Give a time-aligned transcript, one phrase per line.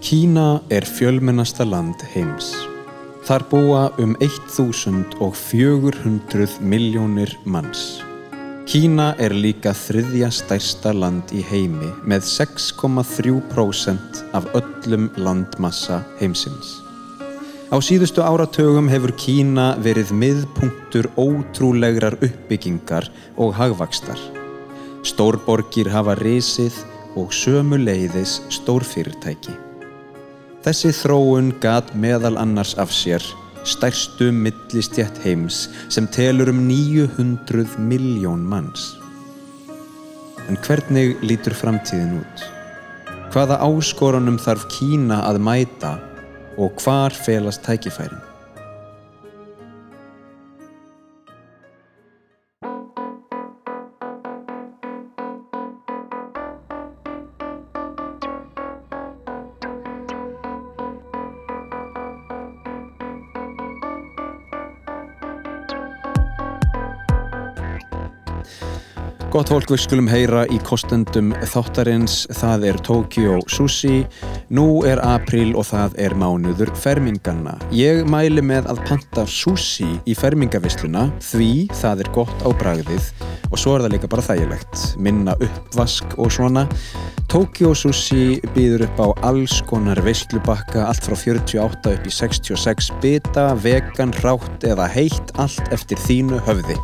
[0.00, 2.54] Kína er fjölmennasta land heims.
[3.28, 8.00] Þar búa um 1400 miljónir manns.
[8.64, 16.80] Kína er líka þriðja stærsta land í heimi með 6,3% af öllum landmassa heimsins.
[17.68, 23.04] Á síðustu áratögum hefur Kína verið miðpunktur ótrúlegrar uppbyggingar
[23.36, 24.16] og hagvakstar.
[25.04, 26.72] Stórborgir hafa risið
[27.20, 29.68] og sömu leiðis stórfyrirtæki.
[30.60, 33.24] Þessi þróun gat meðal annars af sér
[33.64, 38.90] stærstu millistjætt heims sem telur um 900 miljón manns.
[40.48, 42.44] En hvernig lítur framtíðin út?
[43.32, 45.94] Hvaða áskorunum þarf Kína að mæta
[46.60, 48.29] og hvar felast tækifærin?
[69.40, 74.02] Gott fólk, við skulum heyra í kostendum þáttarins, það er Tokyo Sushi,
[74.52, 77.54] nú er april og það er mánuður ferminganna.
[77.72, 83.08] Ég mæli með að panta sushi í fermingavisluna því það er gott á bragðið
[83.48, 86.66] og svo er það líka bara þægilegt, minna uppvask og svona.
[87.30, 93.44] Tokyo Sushi býður upp á alls konar veislubakka, allt frá 48 upp í 66 bita,
[93.62, 96.74] vegan, rátt eða heitt, allt eftir þínu höfði.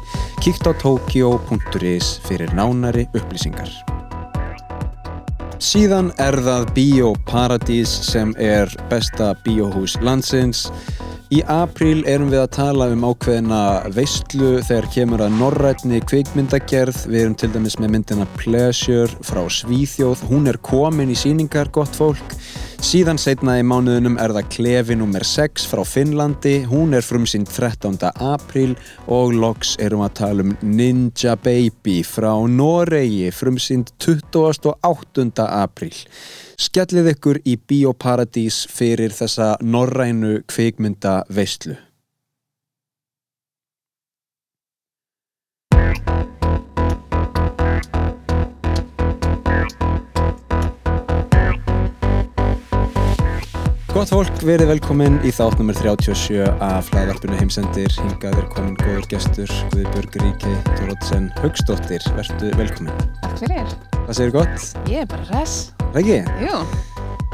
[0.45, 3.71] Kíkt á tokyo.is fyrir nánari upplýsingar.
[5.57, 10.67] Síðan er það Bíóparadís sem er besta bíóhús landsins.
[11.33, 13.63] Í apríl erum við að tala um ákveðina
[13.97, 17.01] veistlu þegar kemur að norrætni kvikmyndagerð.
[17.09, 20.23] Við erum til dæmis með myndina Pleasure frá Svíþjóð.
[20.29, 22.37] Hún er komin í síningar, gott fólk.
[22.85, 25.25] Síðan setna í mánuðunum er það Klefi nr.
[25.25, 26.59] 6 frá Finnlandi.
[26.69, 27.97] Hún er frumsýnd 13.
[28.21, 28.75] apríl
[29.09, 35.49] og loks erum að tala um Ninja Baby frá Noregi frumsýnd 28.
[35.49, 35.97] apríl.
[36.61, 41.79] Skellið ykkur í Bíóparadís fyrir þessa norrænu kvikmynda veistlu.
[53.97, 55.73] Gott fólk, verið velkomin í þátt nr.
[55.73, 57.89] 37 af hlaðvarpinu heimsendir.
[57.97, 62.05] Hingað er komin góður gestur, Guðbjörg Ríki Tórótsen Haugsdóttir.
[62.13, 62.93] Vertu velkomin.
[63.23, 63.73] Takk fyrir.
[63.95, 64.67] Hvað segir gott?
[64.93, 65.57] Ég er bara res.
[65.97, 66.19] Ekki?
[66.45, 66.61] Jú.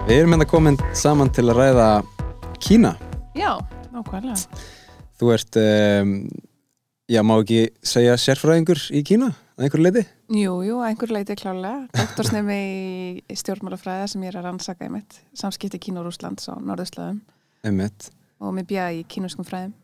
[0.07, 1.91] Við erum hérna komin saman til að ræða
[2.63, 2.95] Kína.
[3.35, 3.57] Já,
[3.91, 4.63] nákvæmlega.
[5.19, 6.17] Þú ert, um,
[7.11, 10.03] já má ekki segja sérfræðingur í Kína að einhverju leiti?
[10.33, 11.87] Jú, jú, að einhver leiti klálega.
[11.97, 12.59] Doktorsnemi
[13.29, 15.19] í stjórnmálafræða sem ég er að rannsaka einmitt.
[15.39, 17.21] Samskipti Kína og Rúslands á norðurslöðum
[17.69, 18.09] Einmitt.
[18.43, 19.75] og mér bjá í kínuskum fræðum.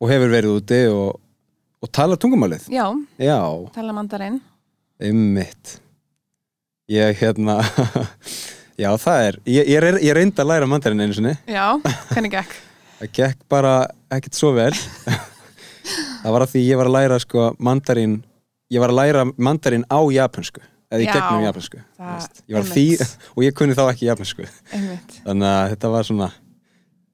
[0.00, 1.20] Og hefur verið úti og,
[1.84, 2.66] og tala tungumálið?
[2.72, 2.86] Já,
[3.20, 3.38] Já,
[3.74, 4.40] tala mandarinn.
[5.00, 5.78] einmitt.
[6.90, 7.60] Ég hérna,
[8.82, 11.36] já það er, ég, ég, ég reyndi að læra mandarinn einu sinni.
[11.46, 11.76] Já,
[12.10, 12.56] hvernig gekk?
[13.00, 13.74] Það gekk bara
[14.12, 14.74] ekkert svo vel.
[16.22, 18.18] það var að því ég var að læra sko mandarín,
[18.70, 20.62] ég var að læra mandarín á japansku.
[20.90, 21.82] Eða í Já, gegnum japansku.
[22.50, 22.86] Ég því,
[23.36, 24.46] og ég kunni þá ekki japansku.
[25.22, 26.30] Þannig að þetta var svona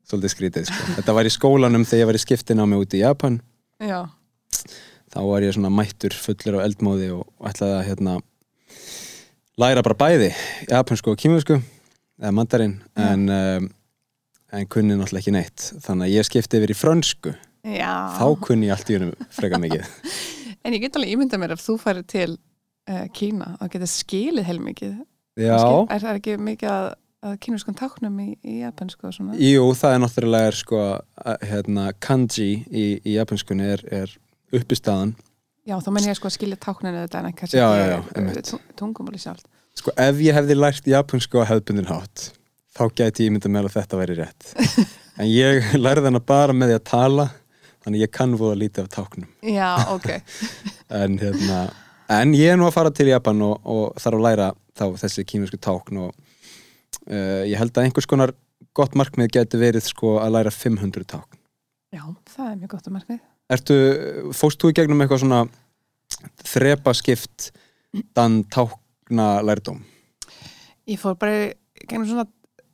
[0.07, 0.87] svolítið skrítið sko.
[1.01, 3.41] Þetta var í skólanum þegar ég var í skiptin á mig út í Japan.
[3.83, 4.07] Já,
[5.17, 8.15] Þá var ég svona mættur fullur á eldmóði og ætlaði að hérna
[9.57, 10.31] læra bara bæði,
[10.69, 11.57] japansku og kímösku
[12.21, 13.69] eða mandarin, en um,
[14.53, 15.69] en kunni náttúrulega ekki neitt.
[15.85, 17.33] Þannig að ég skipti yfir í frönsku.
[17.65, 17.93] já.
[18.19, 19.89] Þá kunni ég allt í húnum freka mikið.
[20.67, 22.33] En ég get alveg ímyndað mér ef þú færi til
[22.91, 24.95] uh, Kína og getið skilið heilmikið.
[25.39, 26.87] Já, Skil- Er það ekki mikið að,
[27.29, 29.37] að kínuskum táknum í, í japansku og svona?
[29.39, 30.81] jú, það er náttúrulega er sko,
[31.51, 34.15] hérna, kanji í, í japanskunni er, er
[34.57, 35.15] uppistaðan
[35.67, 37.67] Já, þá menn ég sko að skilja tákninu þetta en ekki já,
[38.15, 38.53] einmitt.
[38.79, 39.43] tungumáli sjálf.
[39.77, 42.29] Sko ef ég hefði lært japansku á hefðbundin hátt
[42.79, 44.53] þá gæti ég myndið með að þetta væri rétt
[45.21, 47.27] en ég lærði hana bara með því að tala
[47.87, 50.11] þannig ég kann voða lítið af táknum Já, ok.
[50.91, 51.63] en, hérna,
[52.19, 55.25] en ég er nú að fara til Japan og, og þarf að læra þá þessi
[55.31, 58.35] kínusku tákn og uh, ég held að einhvers konar
[58.77, 61.43] gott markmið geti verið sko að læra 500 tákn
[61.97, 62.03] Já,
[62.35, 63.21] það er mjög gott að markmið.
[63.55, 63.77] Ertu,
[64.35, 65.43] fóst þú í gegnum eitthvað svona
[66.45, 67.51] þrepa skipt
[68.17, 69.85] dan tákna lærdóm?
[70.91, 72.27] Ég fór bara í gegnum svona,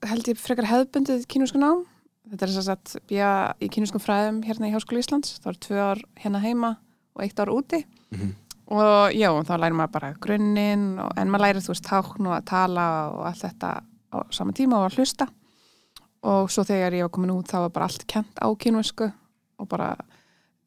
[0.09, 1.85] held ég frekar hefðbundið kínusku nám.
[2.33, 3.31] Þetta er þess að bjá
[3.61, 5.35] í kínuskum fræðum hérna í Háskóla Íslands.
[5.37, 6.71] Það var tvö ár hérna heima
[7.13, 7.83] og eitt ár úti.
[8.15, 8.33] Mhm.
[8.73, 12.47] Og já, þá lærir maður bara grunninn, en maður lærir þú veist tákn og að
[12.49, 13.73] tala og allt þetta
[14.13, 15.27] á sama tíma og að hlusta
[16.23, 19.09] og svo þegar ég var komin út þá var bara allt kent á kínvesku
[19.59, 19.97] og bara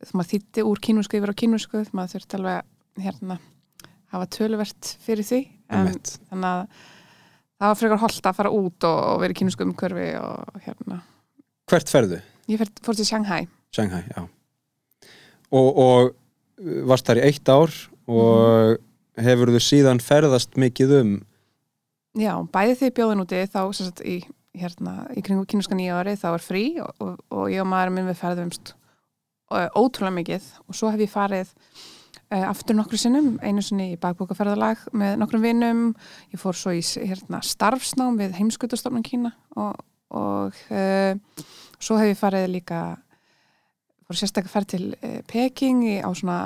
[0.04, 3.40] þú maður þýtti úr kínvesku yfir á kínvesku þú maður þurfti alveg hérna,
[4.12, 5.42] hafa töluvert fyrir því
[5.76, 6.62] en þannig að
[7.56, 11.00] það var frekar holdt að fara út og, og vera í kínvesku umhverfi og hérna
[11.70, 12.22] Hvert ferðu?
[12.52, 13.46] ég fer, fór til Shanghai.
[13.74, 14.26] Shanghai, já.
[15.56, 17.74] Og, og uh, varst þar í eitt ár
[18.06, 18.78] og
[19.22, 21.14] hefur þú síðan ferðast mikið um?
[22.16, 24.20] Já, bæði því bjóðin úti þá sagt í,
[24.56, 27.96] hérna, í kringu kynneska nýja ári þá er frí og, og, og ég og maður
[27.96, 28.76] minn við ferðumst
[29.50, 30.48] ótrúlega mikið.
[30.70, 31.52] Og svo hef ég farið
[32.32, 35.84] uh, aftur nokkru sinnum, einu sinni í bakbókaferðalag með nokkrum vinnum
[36.34, 39.76] ég fór svo í hérna, starfsnám við heimskutastofnun Kína og,
[40.16, 41.44] og uh,
[41.80, 42.82] svo hef ég farið líka
[44.06, 46.40] fór sérstaklega ferð til uh, Peking í, á svona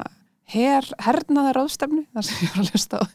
[0.50, 3.06] her, hernaðar ráðstefnu þar sem ég var að hlusta á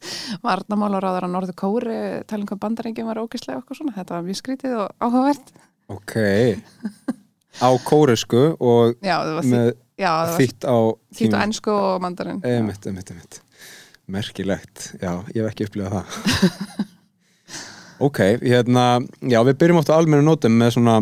[0.45, 3.97] varnamálaráðar á Norður Kóri talin hvað bandarengjum var ógislega okkur svona.
[3.99, 5.55] Þetta var mjög skrítið og áhugavert.
[5.93, 6.15] Ok.
[7.63, 10.77] Á kóresku og já, með þýtt á
[11.15, 13.41] þýtt á ennsku og mandarin Emitt, emitt, emitt
[14.11, 16.89] Merkilegt, já, ég hef ekki upplifað það
[18.03, 18.85] Ok, hérna
[19.23, 20.97] já, við byrjum átt á almennu nótum með svona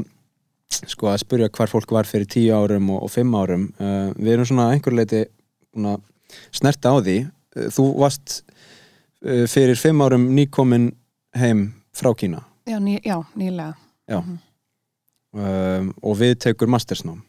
[0.89, 3.69] sko að spyrja hvar fólk var fyrir tíu árum og, og fimm árum.
[3.81, 5.25] Uh, við erum svona einhver leiti
[5.73, 5.97] svona,
[6.53, 7.19] snerta á því.
[7.57, 8.39] Uh, þú varst
[9.25, 10.91] uh, fyrir fimm árum nýkomin
[11.39, 12.45] heim frá Kína.
[12.69, 13.75] Já, ný, já, nýlega.
[15.33, 17.23] Um, og við tekur mastersnám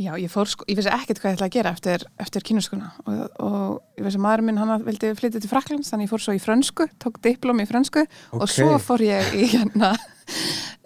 [0.00, 2.90] já, ég fór sko, ég vissi ekkert hvað ég ætla að gera eftir, eftir kynarskuna
[3.06, 6.24] og, og ég vissi að maður minn hann vildi flytja til Fraklands þannig ég fór
[6.24, 8.04] svo í frönsku, tók diplóm í frönsku
[8.38, 9.92] og svo fór ég í hérna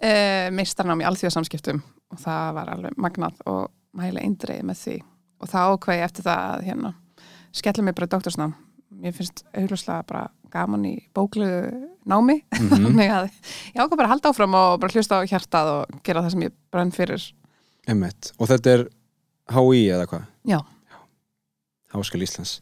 [0.01, 1.81] e, meistarnám í alþjóðsamskiptum
[2.13, 3.67] og það var alveg magnað og
[3.97, 4.95] mæla eindreið með því.
[5.43, 6.91] Og það ákveði eftir það að hérna
[7.57, 8.53] skella mig bara doktorsnám.
[8.97, 10.21] Mér finnst auðvitað bara
[10.53, 11.71] gaman í bóklegu
[12.07, 12.69] námi Mhm.
[12.87, 16.23] þannig að ég ákveð bara að halda áfram og bara hlusta á hjartað og gera
[16.23, 17.25] það sem ég brenn fyrir.
[17.87, 18.81] Emmett, og þetta er
[19.51, 20.29] HÍ eða hvað?
[20.47, 20.59] Já.
[21.95, 22.59] Háskal Íslands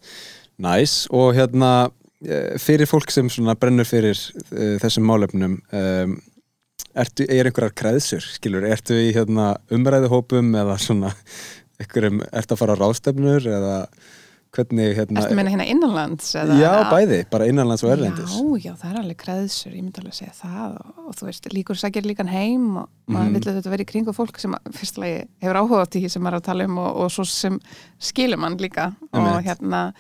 [0.62, 1.90] Næs, og hérna
[2.24, 3.28] eh, fyrir fólk sem
[3.60, 6.14] brennur fyrir uh, þessum málefnum um,
[6.96, 11.12] ertu, er einhverjar kreðsur skilur, ertu í hérna umræðuhópum eða svona
[11.82, 13.76] einhverjum, ertu að fara á ráðstefnur eða
[14.56, 16.30] hvernig hérna Ertu að meina hérna innanlands?
[16.40, 20.02] Eða, Já, bæði, bara innanlands og erlendis Já, já, það er alveg kreðsur, ég myndi
[20.02, 23.34] alveg að segja það og, og þú veist, líkur sækir líkan heim og maður Mhm.
[23.38, 26.10] vill að þetta vera í kringu fólk sem að- fyrst lagi hefur áhuga á því
[26.10, 27.60] sem maður er að tala um og, og svo sem
[28.00, 29.46] skilur mann líka og Einmitt.
[29.46, 29.94] hérna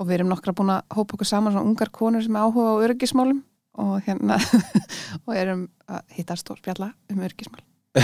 [0.00, 2.72] og við erum nokkra búin að hópa okkur saman svona ungar konur sem er áhuga
[2.72, 3.42] á öryggismálum
[3.78, 4.36] og hérna
[5.28, 7.62] og erum að hittast og spjalla um öryggismál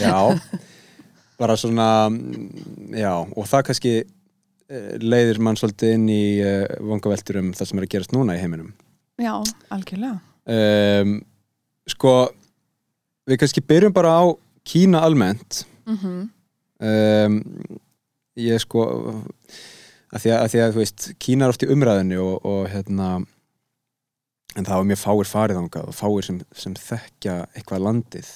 [0.00, 0.38] Já,
[1.38, 3.92] bara svona mm, já, og það kannski
[5.02, 8.42] leiðir mann svolítið inn í uh, vangaveltur um það sem er að gerast núna í
[8.42, 8.72] heiminum.
[9.20, 9.34] Já,
[9.74, 10.18] algjörlega.
[10.48, 11.20] Um,
[11.90, 12.12] Sko
[13.26, 14.24] við kannski byrjum bara á
[14.62, 15.64] Kína almennt.
[15.86, 16.30] Mm
[16.82, 17.40] um,
[18.38, 18.84] ég sko
[20.12, 22.62] að því að, að því að þú veist Kína er oft í umræðinu og, og
[22.72, 23.08] hérna
[24.56, 28.30] en það var mjög fáir farið þangað og fáir sem, sem þekkja eitthvað landið.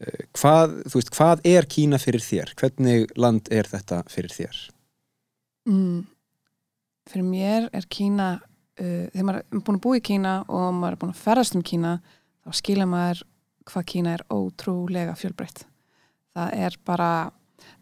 [0.00, 2.54] Eh, hvað, þú veist, hvað er Kína fyrir þér?
[2.58, 4.62] Hvernig land er þetta fyrir þér?
[5.68, 5.98] Mm.
[7.10, 10.96] Fyrir mér er Kína uh, þegar maður er búin að búa í Kína og maður
[10.96, 11.98] er búin að ferðast um Kína
[12.44, 13.24] þá skilja maður
[13.70, 15.64] hvað Kína er ótrúlega fjölbreytt
[16.34, 17.10] það er bara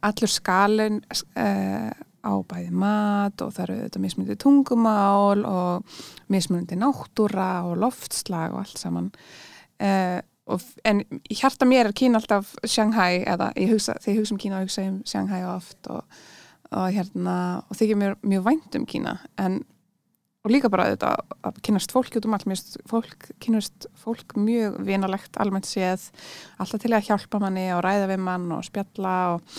[0.05, 1.91] allur skalin uh,
[2.29, 6.00] á bæði mat og það eru þetta mismunandi tungumál og
[6.33, 12.55] mismunandi náttúra og loftslag og allt saman uh, og, en hjarta mér er Kína alltaf
[12.64, 16.02] Shanghai eða hugsa, þegar ég hugsa um Kína hugsa ég um Shanghai oft og,
[16.75, 17.35] og hérna
[17.69, 19.63] og þykir mér mjög vænt um Kína en
[20.49, 25.37] og líka bara þetta að kynast fólk út um allt, fólk, kynast fólk mjög vinalegt
[25.43, 26.09] almennt séð.
[26.63, 29.57] Alltaf til að hjálpa manni og ræða við mann og spjalla og,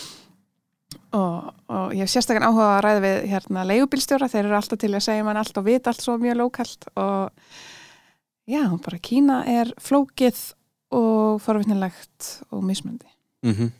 [1.14, 4.94] og, og ég hef sérstaklega áhuga að ræða við hérna leigubilstjóra, þeir eru alltaf til
[4.94, 6.88] að segja mann allt og vita allt svo mjög lókalt.
[6.96, 7.52] Og
[8.50, 10.42] já, bara Kína er flókið
[10.96, 13.06] og forvittnilegt og mismundi
[13.42, 13.70] Mm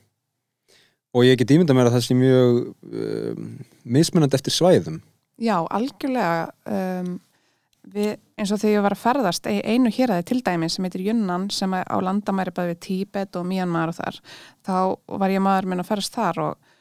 [1.17, 3.49] Og ég get ímynda mér að það sé mjög um,
[3.83, 5.00] mismunandi eftir svæðum.
[5.40, 7.14] Já, algjörlega um,
[7.88, 11.49] við, eins og þegar ég var að ferðast einu héræði til dæmis sem heitir Junnan
[11.55, 14.21] sem á landamæri bæði við Tíbet og Myanmar og þar
[14.67, 14.76] þá
[15.23, 16.76] var ég maður minn að ferðast þar og,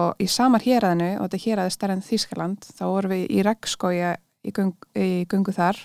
[0.00, 4.12] og í samar héræðinu og þetta héræði stærn en Þískaland þá vorum við í regnskója
[4.44, 5.80] í, göng, í gungu þar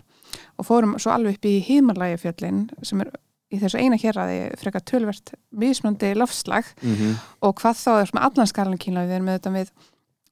[0.59, 3.13] og fórum svo alveg upp í Himalæjafjöllin sem er
[3.49, 7.15] í þessu eina héræði frekar tölvert mismöndi lofslag mm -hmm.
[7.41, 9.71] og hvað þá er svona allan skalan Kína við erum með þetta við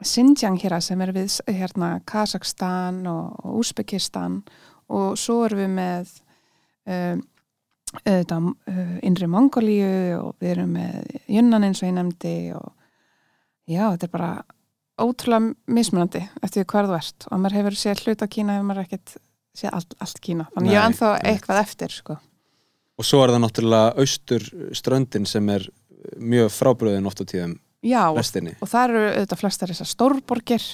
[0.05, 4.43] Xinjiang hér sem er við hérna Kazakstan og, og Úsbekistan
[4.89, 6.11] og svo erum við með
[6.85, 7.23] um,
[8.05, 12.73] þetta uh, innri Mongolíu og við erum með Junnan eins og ég nefndi og
[13.65, 14.31] já, þetta er bara
[14.97, 18.85] ótrúlega mismunandi eftir því hver þú ert og maður hefur séð hluta Kína hefur maður
[18.85, 19.17] ekkert
[19.57, 21.31] séð allt, allt Kína þannig Nei, ég er nei.
[21.31, 22.17] eitthvað eftir sko.
[22.97, 25.69] Og svo er það náttúrulega austur ströndin sem er
[26.17, 30.67] mjög frábröðin oft á tíðum já, restinni og það eru auðvitað flestar þessar stórborgir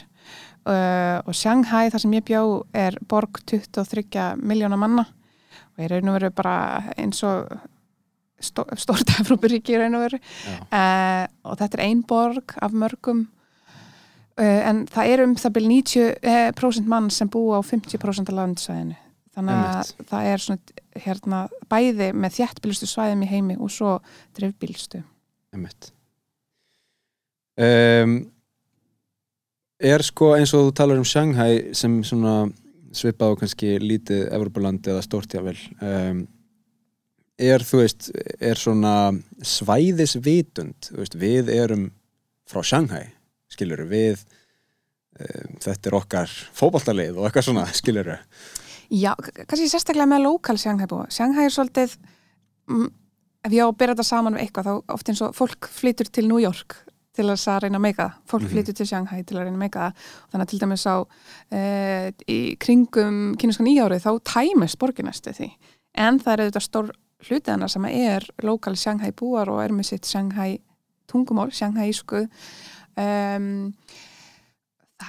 [0.67, 2.43] uh, og Shanghai, þar sem ég bjó
[2.75, 5.05] er borg 23 miljóna manna.
[5.73, 6.55] Og ég raun og veru bara
[6.97, 7.51] eins og
[8.39, 10.21] stó, stórt Evrópuríki í raun og veru.
[10.69, 13.25] Uh, og þetta er ein borg af mörgum.
[14.39, 18.99] Uh, en það er um það byrja 90% mann sem búa á 50% af landsvæðinu
[19.33, 20.07] þannig að Einmitt.
[20.11, 23.95] það er svona hérna bæði með þjættbílustu svæðum í heimi og svo
[24.37, 25.03] dreifbílustu.
[27.53, 28.13] Um,
[29.83, 32.47] er sko eins og þú talar um Shanghai sem svona
[32.93, 36.23] svipað á kannski lítið Evropaland eða stórtjável um,
[37.41, 38.09] er þú veist
[38.39, 38.95] er svona
[39.41, 41.89] svæðisvitund veist, við erum
[42.49, 43.07] frá Shanghai
[43.51, 44.21] skilur við
[45.19, 48.13] um, þetta er okkar fótballtalið og eitthvað svona skilur
[48.91, 49.13] Já,
[49.47, 51.05] kannski sérstaklega með lokal Shanghai búa.
[51.11, 51.97] Shanghai er svolítið,
[52.69, 52.89] mm,
[53.45, 56.09] ef ég á að byrja þetta saman við eitthvað, þá oft eins og fólk flytur
[56.11, 56.75] til New York
[57.13, 58.13] til þess að reyna að meika það.
[58.27, 58.49] Fólk Mhm.
[58.49, 59.93] flytur til Shanghai til að reyna að meika það.
[60.31, 60.95] Þannig að til dæmis á
[61.51, 65.51] e, í kringum kynneska nýjárið þá tæmist borginæstu því.
[65.95, 66.91] En það er auðvitað stór
[67.23, 70.59] hlutið hennar sem er lokal Shanghai búar og er með sitt Shanghai
[71.07, 72.27] tungumál, Shanghai ísku.
[72.97, 73.73] Um,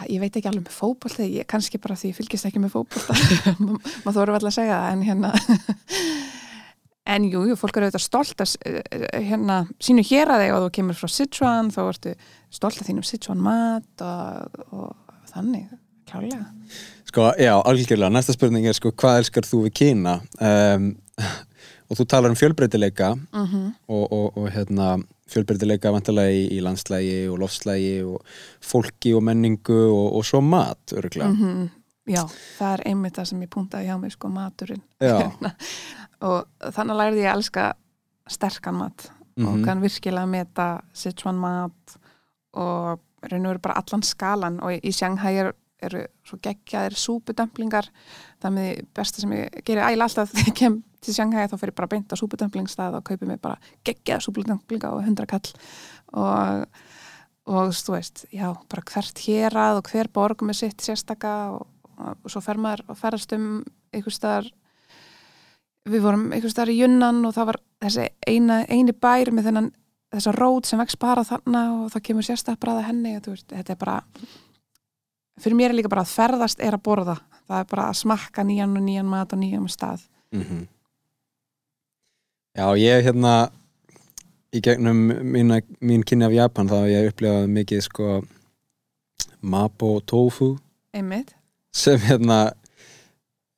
[0.09, 3.17] ég veit ekki alveg með ég kannski bara því ég fylgist ekki með fótbolta
[4.05, 5.33] maður þóru alltaf að segja það en hérna
[7.15, 8.55] en jú, jú, fólk eru auðvitað stolt að
[9.29, 12.15] hérna, sínu hér að þig og þú kemur frá Sichuan, þá ertu
[12.55, 15.69] stolt að þínum Sichuan mat og, og þannig,
[16.09, 16.47] klálega
[17.15, 20.17] Sko, já, algjörlega, næsta spurning er sko, hvað elskar þú við Kína?
[20.43, 20.89] Um,
[21.87, 23.67] og þú talar um fjölbreytileika mm -hmm.
[23.87, 29.79] og, og, og hérna, fjölbreytileika vantarlega í, í landslægi og lofslægi og fólki og menningu
[29.87, 31.33] og, og svo mat, örgulega.
[31.33, 31.73] Mhm.
[32.05, 32.21] Já,
[32.59, 34.83] það er einmitt það sem ég puntaði hjá mig sko maturinn.
[35.01, 35.31] Já,
[36.29, 37.69] og þannig lærði ég að elska
[38.29, 39.07] sterkan mat
[39.41, 41.97] og mhm, kann virkilega meta Sichuan mat
[42.55, 44.61] og raun og veru bara allan skalan.
[44.63, 45.53] Og í Shanghai er,
[45.83, 47.89] eru svo geggjaðir súpudömplingar.
[48.43, 51.57] Það með því besta sem ég gerir ægilega alltaf þegar ég kem til Shanghai þá
[51.61, 55.53] fer ég bara beint á súpudömplingstað og kaupi mig bara geggjaða súpudömplinga og hundra kall
[56.15, 56.65] og,
[57.51, 61.67] og þú veist, já, bara hvert hérað og hver borg með sitt sérstaka og,
[61.99, 63.49] og svo fer maður og ferast um
[63.95, 64.51] einhver staðar.
[65.85, 69.73] Við vorum einhver staðar í Junnan og það var þessi eina, eini bær með þennan
[70.15, 73.49] þessa rót sem vex bara þarna og það kemur sérstaklega bræða henni og þú veist,
[73.51, 73.97] þetta er bara
[75.41, 77.17] fyrir mér er líka bara að ferðast er að borða.
[77.49, 80.07] Það er bara að smakka nýjan og nýjan mat og nýjan stað.
[80.33, 80.67] Mhm.
[82.55, 83.51] Já, ég hérna
[84.55, 88.11] í gegnum mína, mín kynni af Japan þá ég upplifað mikið sko
[89.43, 90.55] mapo tofu.
[90.95, 91.35] Einmitt.
[91.75, 92.53] Sem hérna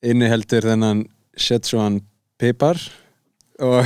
[0.02, 1.04] inniheldur þennan
[1.36, 2.00] Szechuan
[2.40, 2.80] pipar.
[3.60, 3.84] Og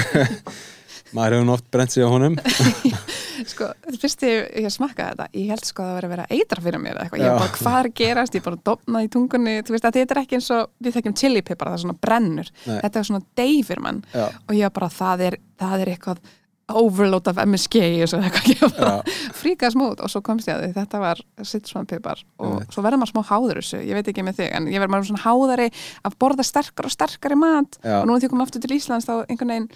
[1.14, 2.38] maður hefur oft brent sig á honum
[3.49, 3.68] sko,
[4.02, 6.82] fyrst ég, ég smakkaði þetta ég held sko að það væri að vera eitra fyrir
[6.82, 7.30] mér ég Já.
[7.38, 10.23] bara hvað er að gerast, ég bara dopnaði í tungunni, þú veist að þetta er
[10.25, 12.50] ekki eins og við þekkjum chili pipar, það er svona brennur.
[12.66, 12.76] Nei.
[12.82, 14.02] þetta er svona deyfir mann.
[14.12, 16.23] Já, og ég bara það er, það er eitthvað
[16.70, 19.09] overload af MSG og svo eitthvað.
[19.40, 22.76] Fríkast smút og svo komst ég að því þetta var Sichuan pipar og Einmitt.
[22.76, 25.09] svo verður maður smá háður þessu, ég veit ekki með þig en ég verður maður
[25.11, 25.66] svona háðari
[26.06, 27.80] að borða sterkar og sterkari mat.
[27.82, 29.68] Já, og nú þegar ég kom aftur til Íslands þá einhvern veginn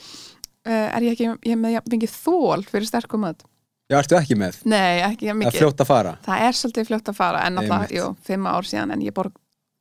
[0.71, 3.43] uh, er ég ekki, ég er með mikið þól fyrir sterkum mat
[3.91, 6.61] já, ertu ekki með Nei, ekki jafn Það er mikið fljótt að fara Það er
[6.61, 7.97] svolítið fljótt að fara en Einmitt.
[7.97, 9.19] jú, fimm ár síðan en ég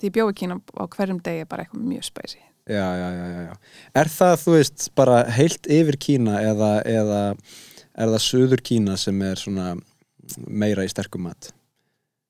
[0.04, 3.54] ég bjóði Kína á hverjum degi bara eitthvað mjög spæsi já, já, já, já, já.
[4.00, 7.22] Er það, þú veist, bara heilt yfir Kína eða, eða
[7.94, 9.74] er það söður Kína sem er svona
[10.48, 11.52] meira í sterkum mat?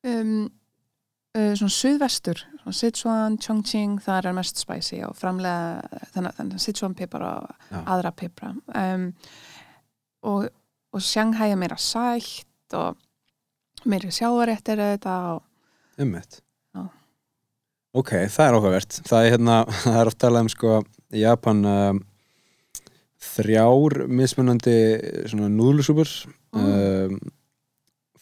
[0.07, 0.49] um,
[1.37, 6.97] uh, Svona suðvestur svona Sichuan, Chongqing, það er mest spæsi og framlega þannig, þannig Sichuan
[6.97, 9.09] pipar og Já, aðra pipra um,
[10.23, 10.49] og,
[10.93, 12.97] og Shanghai er meira sætt og
[13.89, 16.39] meiri sjávaréttir þetta og ummitt
[16.73, 16.87] Já.
[17.93, 18.95] Ok, það er áhugavert.
[19.05, 20.77] Það er hérna, það er oft talað um sko
[21.13, 22.01] Japan um,
[23.23, 24.77] þrjár mismunandi
[25.29, 26.09] svona núðlusúpur
[26.57, 27.19] um,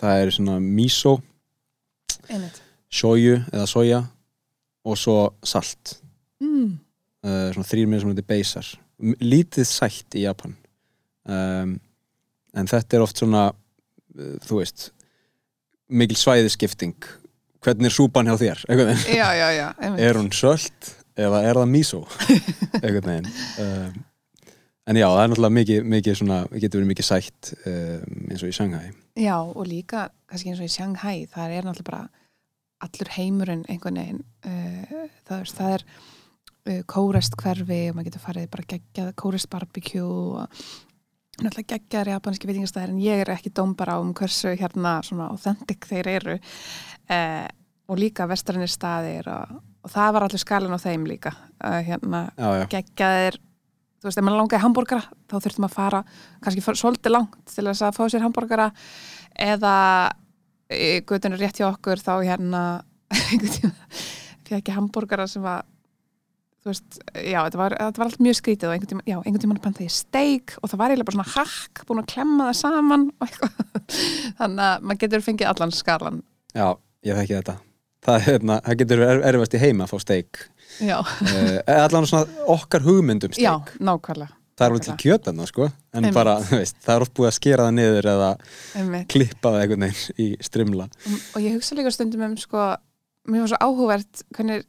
[0.01, 1.17] það er svona miso
[2.91, 4.01] shoyu eða soja
[4.85, 5.97] og svo salt.
[6.41, 6.79] Mm.
[7.23, 8.67] uh, svona þrýr mismunandi beisar.
[9.01, 10.55] Lítið sætt í Japan.
[11.25, 11.77] Um,
[12.57, 14.89] en þetta er oft svona uh, þú veist
[15.91, 16.95] mikil svæðiskipting.
[17.61, 18.63] Hvernig er súpan hjá þér?
[19.11, 19.67] Já, já, já,
[20.01, 21.69] er hún sölt eða er það
[23.11, 23.27] veginn.
[23.61, 23.99] Um,
[24.89, 28.49] en já, það er náttúrulega mikið, mikið svona, getur verið mikið sætt um, eins og
[28.49, 28.87] í Shanghai.
[29.19, 32.01] Já, og líka, kannski eins og í Shanghai það er náttúrulega bara
[32.81, 38.25] allur heimurinn einhvern veginn uh, það er, það er uh, kórest hverfi og maður getur
[38.25, 40.63] farið bara geggjað kórest barbecue og
[41.45, 45.87] náttúrulega geggjaðar japanski veitingastæðir en ég er ekki dómbar á um hversu hérna svona authentic
[45.89, 46.39] þeir eru.
[47.11, 47.47] Uh,
[47.91, 51.33] og líka vestræðinir staðir og, og það var allir skalin á þeim líka.
[51.59, 52.25] Uh, hérna
[52.71, 53.39] geggjaðir
[54.01, 56.03] þú veist, ef maður langaði hambúrgara þá þurftum að fara
[56.41, 58.71] kannski svolítið langt til þess að fá sér hambúrgara
[59.37, 59.75] eða
[60.73, 62.63] í gutunum rétt hjá okkur þá hérna
[63.11, 65.67] fyrir ekki hambúrgara sem var
[66.61, 69.43] þú veist, já, þetta var, þetta var allt mjög skrítið og einhvern tíma, já, einhvern
[69.45, 72.59] tíma pantaði ég steik og það var eiginlega bara svona hakk búin að klemma það
[72.61, 73.95] saman og eitthvað.
[74.41, 76.19] Þannig að maður getur fengið allan skalan.
[76.53, 76.67] Já,
[77.07, 77.55] ég þekki þetta.
[78.01, 80.43] Það, er, hérna, það getur verið erfast í heima að fá steik.
[80.81, 83.73] Já, uh, allan svona okkar hugmyndum já, steik.
[83.81, 84.37] nákvæmlega.
[84.61, 85.67] Það er alveg til kjötan sko.
[85.91, 86.13] En Einmitt.
[86.13, 88.27] bara, veist, það er oft búið að skera það niður eða
[88.77, 89.07] einmitt.
[89.09, 90.85] klippa það einhvern veginn í strimla.
[91.33, 92.67] Og ég hugsa líka stundum um sko,
[93.31, 94.67] mér var svo áhugavert hvernig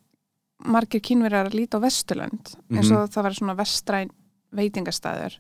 [0.64, 4.12] margir kínverjar líta á Vesturlönd eins og það var svona vestræn
[4.52, 5.38] veitingastæður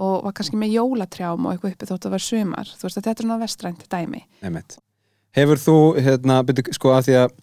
[0.00, 2.72] og var kannski með jólatrjám og eitthvað uppi þótt að það var sumar.
[2.72, 4.22] Þú veist að þetta er svona vestrænt dæmi.
[4.40, 4.76] Einmitt.
[5.36, 7.34] Hefur þú, hérna, byrju, sko að því að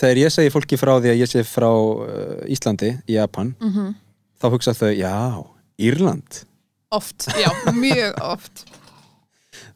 [0.00, 3.94] þegar ég segi fólki frá því að ég sé frá uh, Íslandi, Japan mm -hmm.
[4.42, 5.46] þá hugsa þau, já,
[5.78, 6.42] Írland.
[6.90, 8.66] Oft, já, mjög oft.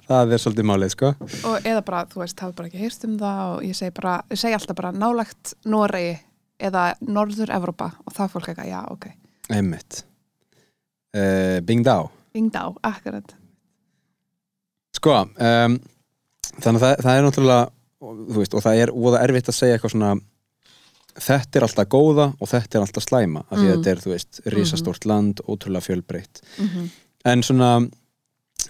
[0.09, 1.15] Það er svolítið málið, sko.
[1.49, 4.23] Og eða bara, þú veist, hafa bara ekki heyrt um það og ég segi bara,
[4.31, 6.19] ég segi alltaf bara nálagt Noregi
[6.61, 9.07] eða Norður-Evrópa og það er fólk eitthvað, já, ok
[9.51, 10.05] Einmitt
[11.17, 11.97] uh, Bingdá
[12.35, 13.35] Bingdá, akkurat
[14.95, 15.79] Sko, um,
[16.63, 17.65] þannig að það, það er náttúrulega
[18.05, 20.13] þú veist, og það er óða erfitt að segja eitthvað svona
[21.25, 23.83] þetta er alltaf góða og þetta er alltaf slæma af því að Mm.
[23.83, 26.89] þetta er, þú veist, risastórt land ótrúlega fjölbreytt mm -hmm.
[27.25, 27.71] en svona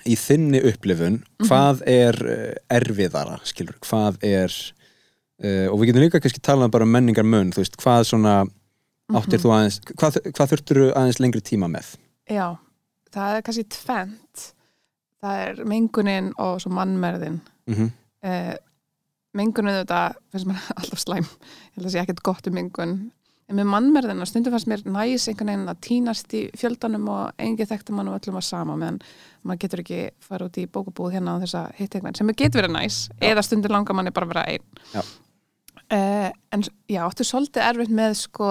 [0.07, 1.47] í þinni upplifun, Mhm.
[1.49, 4.74] hvað er uh, erfiðara, skilur, hvað er
[5.43, 8.35] uh, og við getum líka kannski talað bara um menningar mun, þú veist, hvað svona
[9.15, 11.95] áttir þú aðeins, hvað, hvað þurftur aðeins lengri tíma með?
[12.31, 12.55] Já,
[13.13, 14.51] það er kannski tvent
[15.25, 17.43] það er mengunin og svo mannmerðin.
[17.71, 17.91] Mm
[18.25, 18.55] eh,
[19.35, 20.01] mengunin þetta
[20.33, 21.27] finnst mér alltaf slæm.
[21.27, 22.95] Ég held að sé ekkert gott um mengun.
[23.51, 27.67] En með mannmerðina stundum fannst mér næs einhvern veginn að týnast í fjöldanum og engi
[27.69, 29.03] þekkti mann og öllum að sama meðan
[29.45, 32.17] maður getur ekki fara út í bókabúð hérna á þessa hitt einhvern.
[32.17, 34.65] Sem getur verið næs eða stundur langar manni bara vera einn
[35.95, 38.51] Eh, en já, áttu svolítið erfitt með sko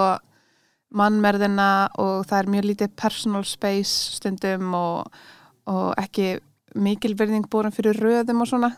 [0.93, 5.23] mannmerðina og það er mjög lítið personal space stundum og,
[5.67, 6.37] og ekki
[6.79, 8.71] mikil verðing búin fyrir röðum og svona.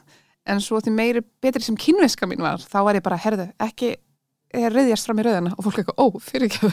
[0.45, 3.95] En svo því meiri betri sem kynveska mín var þá var ég bara, herðu, ekki
[4.56, 5.54] reyðjast fram í röðina.
[5.58, 6.71] Og fólk eitthvað, ó, fyrir ekki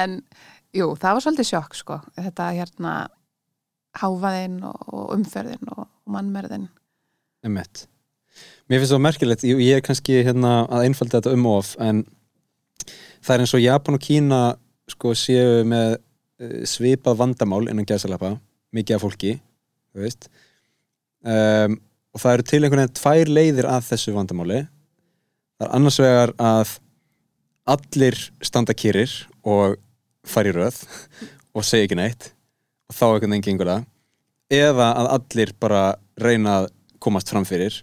[0.00, 0.18] en
[0.76, 2.96] jú, það var svolítið sjokk sko, þetta hérna
[4.00, 6.68] háfaðinn og, og umferðin og, og mannmerðin.
[7.46, 7.86] Einmitt.
[8.70, 12.04] Mér finnst það merkilegt, ég, er kannski hérna, að einfalda þetta um of en
[13.18, 14.38] það er eins og Japan og Kína
[14.90, 18.36] sko séu með uh, svipað vandamál innan gæsalappa
[18.70, 19.32] mikið af fólki
[19.98, 21.74] um,
[22.14, 24.62] og það eru til einhvern veginn tvær leiðir að þessu vandamáli.
[25.58, 26.78] Það er annars vegar að
[27.74, 29.80] allir standa kýrir og
[30.22, 30.82] fara í röð
[31.58, 32.30] og segja ekki neitt
[32.86, 33.86] og þá einhvern veginn gengur það
[34.62, 35.84] eða að allir bara
[36.22, 37.82] reyna að komast fram fyrir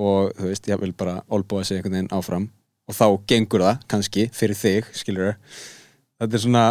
[0.00, 2.48] og þú veist, ég vil bara olbúa sig einhvern veginn áfram.
[2.88, 5.36] Og þá gengur það kannski fyrir þig, skilur
[6.20, 6.64] þetta er svona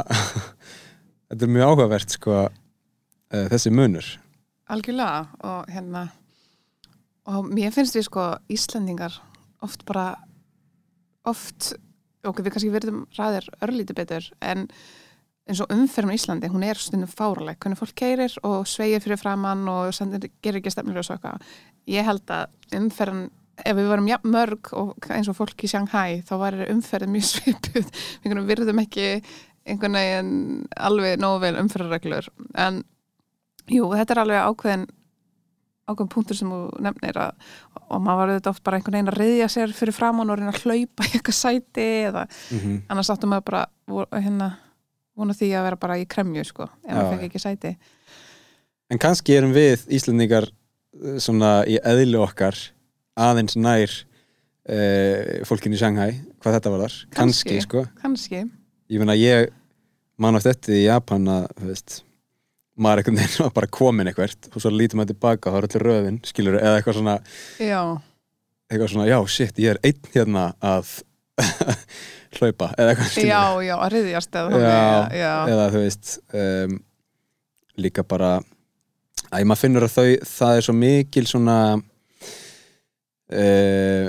[1.30, 4.10] þetta er mjög áhugavert sko uh, þessi munur.
[4.72, 6.08] Algjörlega og hérna
[7.30, 9.16] og mér finnst við sko Íslendingar
[9.64, 10.14] oft bara
[11.28, 11.72] oft,
[12.28, 14.68] ok, við kannski verðum ræðir örlítið betur en
[15.50, 19.20] eins og umferðum í Íslandi, hún er stundum fáraleg, hvernig fólk keirir og sveigir fyrir
[19.20, 21.44] framann og sendir, gerir ekki stefnir og svo eitthvað.
[21.92, 23.26] Ég held að umferðan,
[23.60, 27.30] ef við varum jafn mörg og eins og fólk í Shanghai, þá var umferðin mjög
[27.34, 27.92] svipuð,
[28.24, 29.08] við virðum ekki
[29.64, 30.34] einhvern veginn
[30.76, 32.28] alveg nógu vel umferðarreglur,
[32.60, 32.84] en
[33.72, 34.90] jú, þetta er alveg ákveðin
[35.84, 37.48] ákveðin punktur sem þú nefnir að,
[37.92, 40.54] og maður var auðvitað oft bara einhvern veginn að reyðja sér fyrir framann og reyna
[40.54, 42.78] að hlaupa í eitthvað sæti eða mm -hmm.
[42.88, 43.66] annars áttum maður bara
[44.24, 44.48] hérna
[45.18, 47.74] vona því að vera bara í kremju sko ef maður fekk ekki sæti.
[48.94, 52.58] En kannski erum við Íslendingar eh, svona í eðli okkar
[53.20, 53.92] aðeins nær
[54.70, 57.60] uh, fólkin í Shanghai hvað þetta var þar, kannski, Kannski.
[57.68, 57.84] sko.
[58.02, 58.40] kannski,
[58.90, 59.52] ég meina ég
[60.22, 62.00] man átt eftir í Japan að veist,
[62.74, 65.68] maður einhvern veginn var bara komin eitthvert og svo lítum maður tilbaka og það er
[65.70, 67.16] allir röðin skilur, eða eitthvað svona,
[67.62, 67.82] já,
[68.72, 70.96] eitthvað svona já, shit, ég er einn hérna að
[72.38, 76.76] hlaupa, eða eitthvað skilur já, já að reyðjast eða þannig, já, eða þú veist um,
[77.84, 78.32] líka bara
[79.34, 81.58] að maður finnur að þau, það er svo mikil svona
[83.34, 84.08] uh,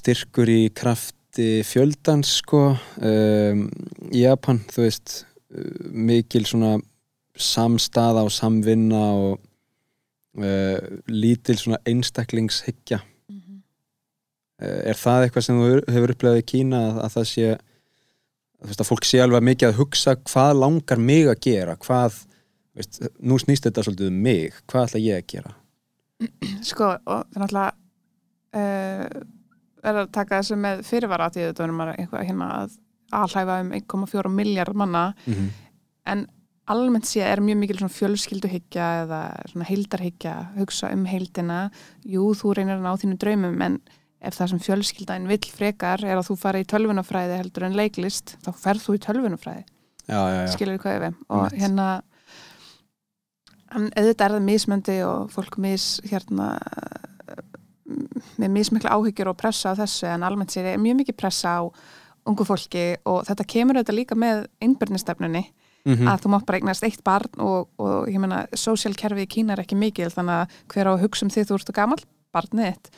[0.00, 3.66] styrkur í krafti fjöldans sko um,
[4.12, 5.22] í Japan, þú veist
[5.92, 6.78] mikil svona
[7.36, 9.40] samstaða og samvinna og
[10.40, 13.00] uh, lítil svona einstaklingshyggja
[14.62, 17.46] er það eitthvað sem þú hefur upplegað í Kína að, að það sé
[18.62, 22.20] að fólk sé alveg mikið að hugsa hvað langar mig að gera hvað,
[22.78, 25.54] veist, nú snýst þetta svolítið um mig, hvað ætla ég að gera?
[26.62, 27.72] Sko, og það er náttúrulega
[28.62, 29.24] uh,
[29.82, 32.76] er að taka þessu með fyrirvara að því þetta verður maður eitthvað hérna að
[33.12, 35.02] alhæfa um 1,4 miljard manna.
[35.26, 35.50] Mm -hmm.
[36.12, 36.26] en
[36.66, 39.20] almennt sé er mjög mikil fjölskylduhyggja eða
[39.68, 41.70] heildarhyggja hugsa um heildina.
[42.04, 43.80] Jú, þú reynir að ná þínu draumum en
[44.22, 48.36] ef það sem fjölskyldaðin vill frekar er að þú fari í tölvunafræði heldur en leiklist,
[48.44, 49.64] þá ferð þú í tölvunafræði
[50.52, 51.60] skilur við hvað ég við og Einmitt.
[51.62, 51.86] hérna
[53.72, 56.48] auðvitað er það mismöndi og fólk mis hérna
[58.40, 61.62] með mismikla áhyggjur og pressa á þessu en almennt sér er mjög mikið pressa á
[62.28, 65.44] ungu fólki og þetta kemur auðvitað líka með einbörnistefnunni
[65.82, 66.06] Mhm.
[66.06, 69.64] að þú mátt bara eignast eitt barn og, og ég meina, sósíalkerfi í Kína er
[69.64, 72.04] ekki mikil þannig að hver á að hugsa um því þú ert og gamall?
[72.32, 72.90] Barnið þitt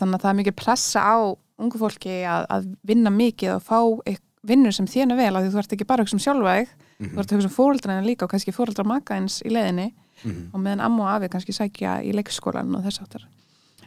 [0.00, 1.16] þannig að það er mikið pressa á
[1.58, 3.78] ungu fólki að, að vinna mikið og fá
[4.12, 6.52] eik- vinnu sem þénu vel af því þú ert ekki bara að hugsa um sjálfa
[6.60, 7.10] þig Mhm.
[7.14, 9.92] þú ert að hugsa um fóreldrana líka og kannski fóreldra maka eins í leiðinni
[10.24, 10.50] Mhm.
[10.54, 13.26] og meðan amma og afi kannski sækja í leikskólan og þess áttar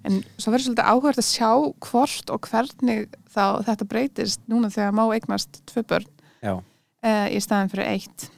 [0.06, 1.50] en svo verður svolítið áhugað að sjá
[1.88, 6.08] hvort og hvernig þá þetta breytist núna þegar má eignast tvö börn
[7.04, 8.30] uh, í staðin fyrir eitt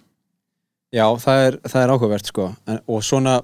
[0.94, 3.42] Já, það er, það er áhugavert sko en, og svona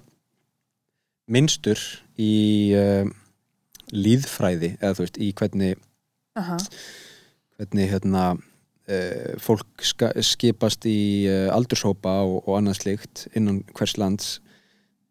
[1.29, 1.79] minnstur
[2.19, 3.05] í uh,
[3.95, 5.79] líðfræði eða þú veist, í hvernig
[6.39, 6.57] Aha.
[7.57, 10.99] hvernig hérna uh, fólk skipast í
[11.29, 14.37] uh, aldurshópa og, og annað slikt innan hvers lands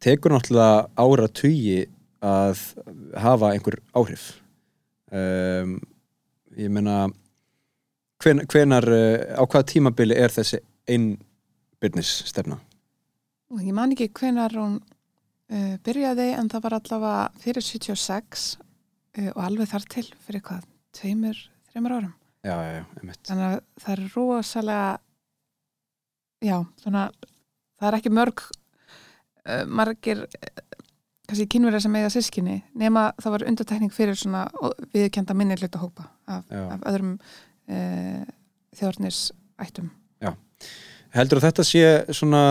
[0.03, 1.87] tekur náttúrulega ára tugi
[2.25, 2.61] að
[3.19, 4.31] hafa einhver áhrif
[5.15, 5.79] um,
[6.59, 7.09] ég meina
[8.23, 12.59] hven, hvenar uh, á hvaða tímabili er þessi einbyrnis stefna?
[13.63, 18.68] ég man ekki hvenar hún uh, byrjaði en það var allavega fyrir 76 uh,
[19.35, 20.65] og alveg þar til fyrir hvað,
[20.97, 22.15] tveimur, þreimur árum.
[22.47, 23.21] Já, já, já, einmitt.
[23.27, 24.89] Þannig að það er rosalega
[26.49, 26.97] já, að
[27.79, 30.63] það er ekki mörg uh, margir uh,
[31.29, 34.47] kannski kynverið sem eiga sískinni nema það var undartekning fyrir svona
[34.95, 36.63] viðkenda minni hluta hópa af, Já.
[36.73, 38.23] af öðrum uh,
[38.79, 39.29] þjórnis
[39.61, 39.91] ættum
[41.17, 42.43] Heldur að þetta sé svona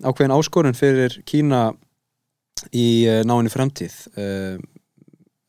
[0.00, 1.70] ákveðin áskorun fyrir Kína
[2.72, 3.96] í náinni framtíð?
[4.16, 4.56] Uh,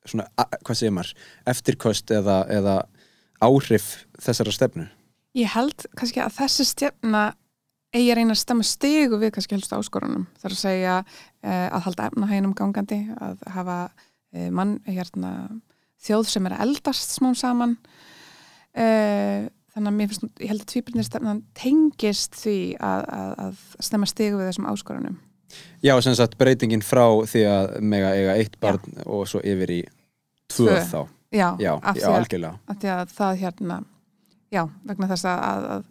[0.05, 0.27] svona,
[0.61, 1.13] hvað segir maður
[1.53, 2.79] eftirkost eða, eða
[3.41, 4.87] áhrif þessara stefnu
[5.37, 7.21] Ég held kannski að þessi stefna
[7.95, 10.25] eigi að reyna að stemma stigu við kannski helst áskorunum.
[10.39, 15.31] Það er að segja uh, að halda efnahæginum gangandi, að hafa uh, mann, hérna,
[16.03, 17.77] þjóð sem er eldast smám saman.
[18.75, 24.39] Uh, þannig að finnst, ég held að tvíbyrnistefnan tengist því að, að, að stemma stigu
[24.39, 25.19] við þessum áskorunum.
[25.83, 29.81] Já, sem sagt breytingin frá því að mega eiga eitt barn og svo yfir í
[30.51, 30.77] tvö Tvö.
[30.91, 33.75] þá Já, Já, af já, algjörlega að því að það hérna,
[34.51, 35.83] já, vegna þess að, að, að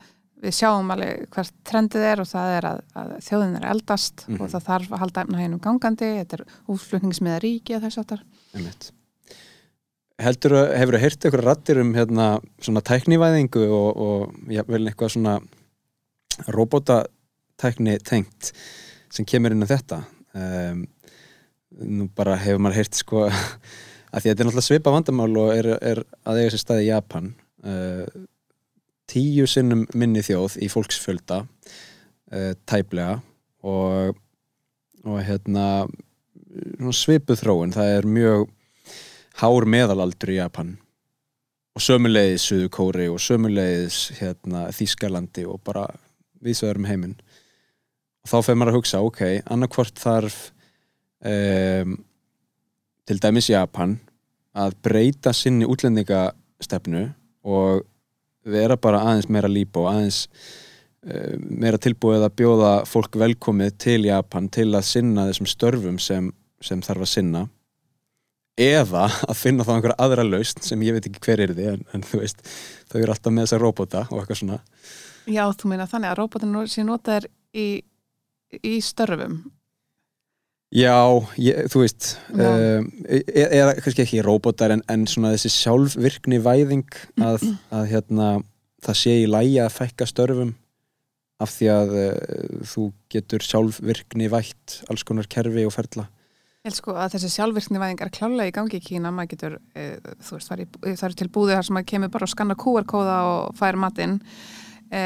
[0.45, 4.41] við sjáum alveg hvert trendið er og það er að, að þjóðin er eldast Mhm.
[4.41, 8.23] og það þarf að halda efnahænum gangandi, þetta er útflutningsmiða ríki og þess áttar.
[8.55, 8.91] Einmitt.
[10.21, 12.29] Heldur að, hefur þú heyrt ykkur rattir um hérna
[12.61, 15.39] svona tæknivæðingu og, og já, vel eitthvað svona
[16.49, 18.53] robotatækni tengt
[19.11, 20.01] sem kemur inn á þetta
[20.39, 20.83] um,
[21.81, 25.55] nú bara hefur maður heyrt sko að því að þetta er náttúrulega svipa vandamál og
[25.55, 27.33] er, er að eiga sér staði í Japan
[27.65, 28.05] uh,
[29.11, 33.19] tíu sinnum minni þjóð í fólksfjölda uh, tæplega
[33.67, 34.17] og,
[35.07, 35.67] og hérna
[36.97, 38.49] svipuð þróun, það er mjög
[39.41, 40.75] hár meðalaldur í Japan
[41.77, 45.87] og sömuleiðis Suðu Kóri og sömuleiðis hérna, Þýskalandi og bara
[46.43, 47.15] viðsöður um heiminn
[48.21, 50.39] og þá fer maður að hugsa, ok, annarkvort þarf
[51.25, 51.97] um,
[53.09, 53.99] til dæmis Japan
[54.57, 57.07] að breyta sinni útlendingastefnu
[57.47, 57.87] og
[58.51, 60.25] vera bara aðeins meira líp og aðeins
[61.07, 66.31] uh, meira tilbúið að bjóða fólk velkomið til Japan til að sinna þessum störfum sem,
[66.65, 67.47] sem þarf að sinna.
[68.61, 71.85] Eða að finna þá einhverja aðra laust sem ég veit ekki hver er þið en,
[71.95, 72.43] en þú veist,
[72.91, 74.59] þau eru alltaf með þessa robota og eitthvað svona.
[75.31, 77.67] Já, þú meina þannig að róbotinu sé notaðir í,
[78.59, 79.41] í störfum.
[80.71, 80.95] Já,
[81.35, 86.87] ég, þú veist um, e- eða kannski ekki robotar en, en svona þessi sjálfvirkni væðing
[87.19, 87.43] að,
[87.75, 88.29] að hérna
[88.87, 90.55] það sé í lægi að fækka störfum
[91.43, 96.07] af því að uh, þú getur sjálfvirkni vætt alls konar kerfi og ferla.
[96.61, 99.85] Ég held sko að þessi sjálfvirknivæðing er klálega í gangi í Kína, maður getur, e,
[100.21, 102.57] þú veist, það er, það er til búðið þar sem maður kemur bara og skanna
[102.61, 104.19] QR-kóða og fær matinn
[104.91, 105.03] e,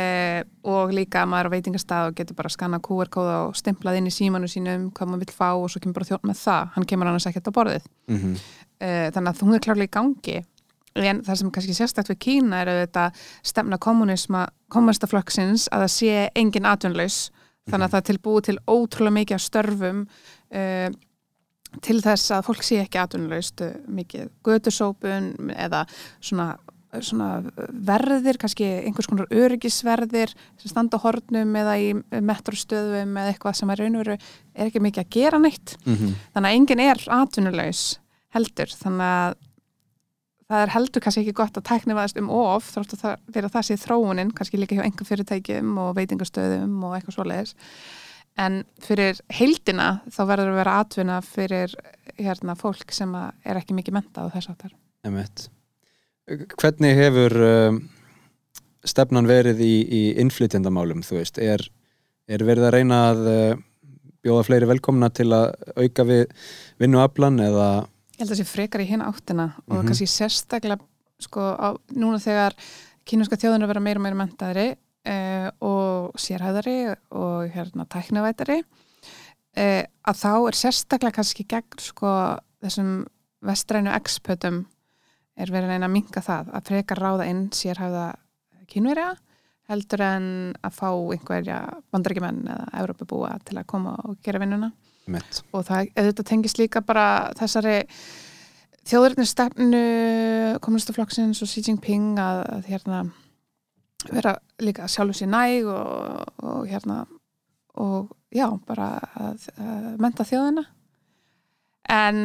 [0.64, 4.14] og líka maður á veitingastað og getur bara að skanna QR-kóða og stemplað inn í
[4.14, 7.10] símanu sínum hvað maður vil fá og svo kemur bara þjótt með það, hann kemur
[7.10, 7.86] annars ekkert á borðið.
[8.08, 8.42] mm -hmm.
[8.80, 10.38] e, þannig að hún er klálega í gangi
[10.94, 16.66] en það sem kannski sérstætt við Kína er auðvitað stefna kommunistaflokksins að það sé engin
[16.70, 17.30] atvinnlaus,
[17.70, 20.06] þannig að það er tilbúið til ótrúlega mikið af störfum
[20.54, 20.90] uh,
[21.82, 25.84] til þess að fólk sé ekki atvinnulegst mikið gödusópun eða
[26.22, 26.52] svona
[26.94, 31.88] verðir, kannski einhvers konar öryggisverðir sem standa hornum eða í
[32.20, 36.14] metrostöðum eða eitthvað sem er raunveru er ekki mikið að gera neitt Mm -hmm.
[36.34, 37.82] þannig að enginn er atvinnulegs
[38.34, 39.34] heldur, þannig að
[40.48, 43.02] það er heldur kannski ekki gott að tækni vaðast um of þrótt að
[43.32, 47.54] það að það sé þróunin kannski líka hjá einhver fyrirtækjum og veitingastöðum og eitthvað svoleiðis
[48.40, 51.74] en fyrir heildina þá verður að vera atvinna fyrir
[52.18, 54.74] hérna fólk sem er ekki mikið mentað og þess aftar.
[55.06, 55.48] Einmitt.
[56.28, 57.78] Hvernig hefur um,
[58.88, 61.60] stefnan verið í, í innflytjandamálum, þú veist, er,
[62.32, 63.58] er verið að reyna að uh,
[64.24, 66.24] bjóða fleiri velkomna til að auka við
[66.80, 67.66] vinnuaflan eða
[68.14, 69.86] Ég held að það sé frekar í hérna áttina og Mhm.
[69.88, 70.78] kannski sérstaklega
[71.20, 72.54] sko á, núna þegar
[73.04, 74.66] kínúska þjóðun er að vera meira og meira mentaðri
[75.10, 82.14] uh, og sérhæðari og hérna tæknavætari uh, að þá er sérstaklega kannski gegn sko
[82.64, 82.94] þessum
[83.44, 84.62] vestrænu expertum
[85.34, 88.08] er verið að reyna að minka það að frekar ráða inn sérhæða
[88.70, 89.14] kínverja
[89.70, 90.26] heldur en
[90.64, 91.58] að fá einhverja
[91.92, 94.70] bandarækjumenn eða Európabúa til að koma og gera vinnuna
[95.10, 95.40] mitt?
[95.52, 97.06] og það auðvitað tengist líka bara
[97.38, 97.78] þessari
[98.84, 99.82] þjóðurinnir stefnu
[100.64, 103.02] kommunistaflokksins og Xi Jinping að, að hérna
[104.10, 107.04] vera líka sjálfum sér næg og, og hérna
[107.80, 110.66] og já, bara að, að menta þjóðina
[111.90, 112.20] en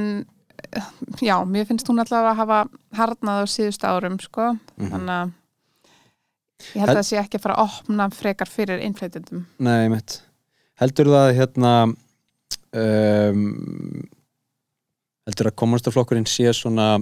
[1.22, 2.60] já, mér finnst hún allavega að hafa
[3.00, 4.90] harnað á síðustu árum sko, Mhm.
[4.94, 5.32] þannig að
[6.76, 10.22] ég held að það sé ekki að fara að opna frekar fyrir innflytjendum Nei, mitt.
[10.80, 11.74] Heldur það hérna
[12.74, 13.44] um,
[15.30, 17.00] heldur að kommunistaflokkurinn sé svona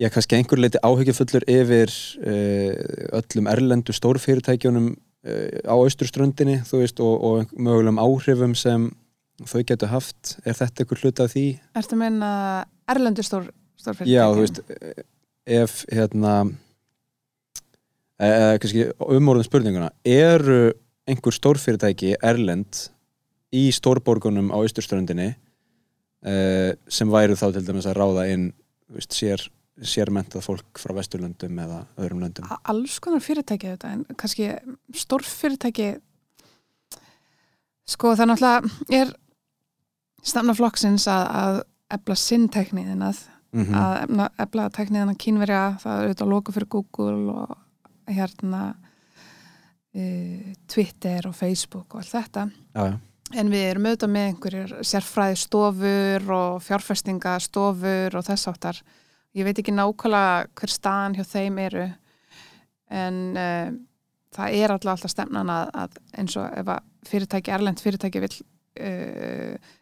[0.00, 7.00] já, kannski einhver leiti áhyggjufullur yfir uh, öllum erlendu stórfyrirtækjunum uh, á austurströndinni, þú veist,
[7.04, 8.90] og, og mögulegum áhrifum sem
[9.46, 10.38] þau getur haft.
[10.44, 11.46] Er þetta einhver hlut af því?
[11.78, 12.30] Ertu að meina
[12.90, 14.16] erlendur stór, stórfyrirtæki?
[14.16, 14.62] Já, þú veist,
[15.48, 16.34] ef hérna
[18.18, 20.72] eða kannski umorðum spurninguna eru
[21.08, 22.88] einhver stórfyrirtæki erlend
[23.54, 28.50] í stórborgunum á austurströndinni uh, sem væru þá til dæmis að ráða inn
[28.88, 29.44] þú veist, sér,
[29.78, 34.50] sérmentað fólk frá vesturlöndum eða öðrum löndum alls konar fyrirtæki þetta en kannski
[35.04, 35.88] stórfyrirtæki
[37.88, 39.14] sko það náttúrulega er
[40.28, 41.58] stefna flokksins að, að
[41.98, 43.24] ebla sinn tekniðinað
[43.56, 47.54] mm að efna, ebla tekniðina kínverja það er auðvitað að loka fyrir Google og
[48.08, 48.62] hérna
[49.94, 52.44] e, Twitter og Facebook og allt þetta.
[52.74, 52.98] Já, já.
[53.40, 58.82] en við erum auðvitað með einhverjir sérfræði stofur og fjárfestingastofur og þess áttar
[59.36, 61.88] ég veit ekki nákvæmlega hver staðan hjá þeim eru
[62.88, 63.72] en uh,
[64.36, 68.32] það er alltaf alltaf stefnan að, að eins og ef að fyrirtæki, erlend fyrirtæki vil
[68.36, 69.74] uh,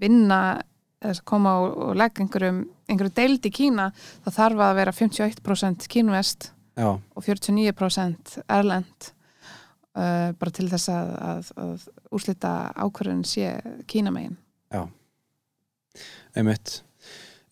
[0.00, 0.42] vinna
[1.26, 3.88] koma og, og leggja einhverjum einhverju deild í Kína
[4.24, 9.10] þá þarf að vera 51% kínvest já, og 49% erlend
[9.96, 13.56] uh, bara til þess að, að, að úrslita ákvörðun sé
[13.90, 14.38] kínamegin.
[16.36, 16.80] einmitt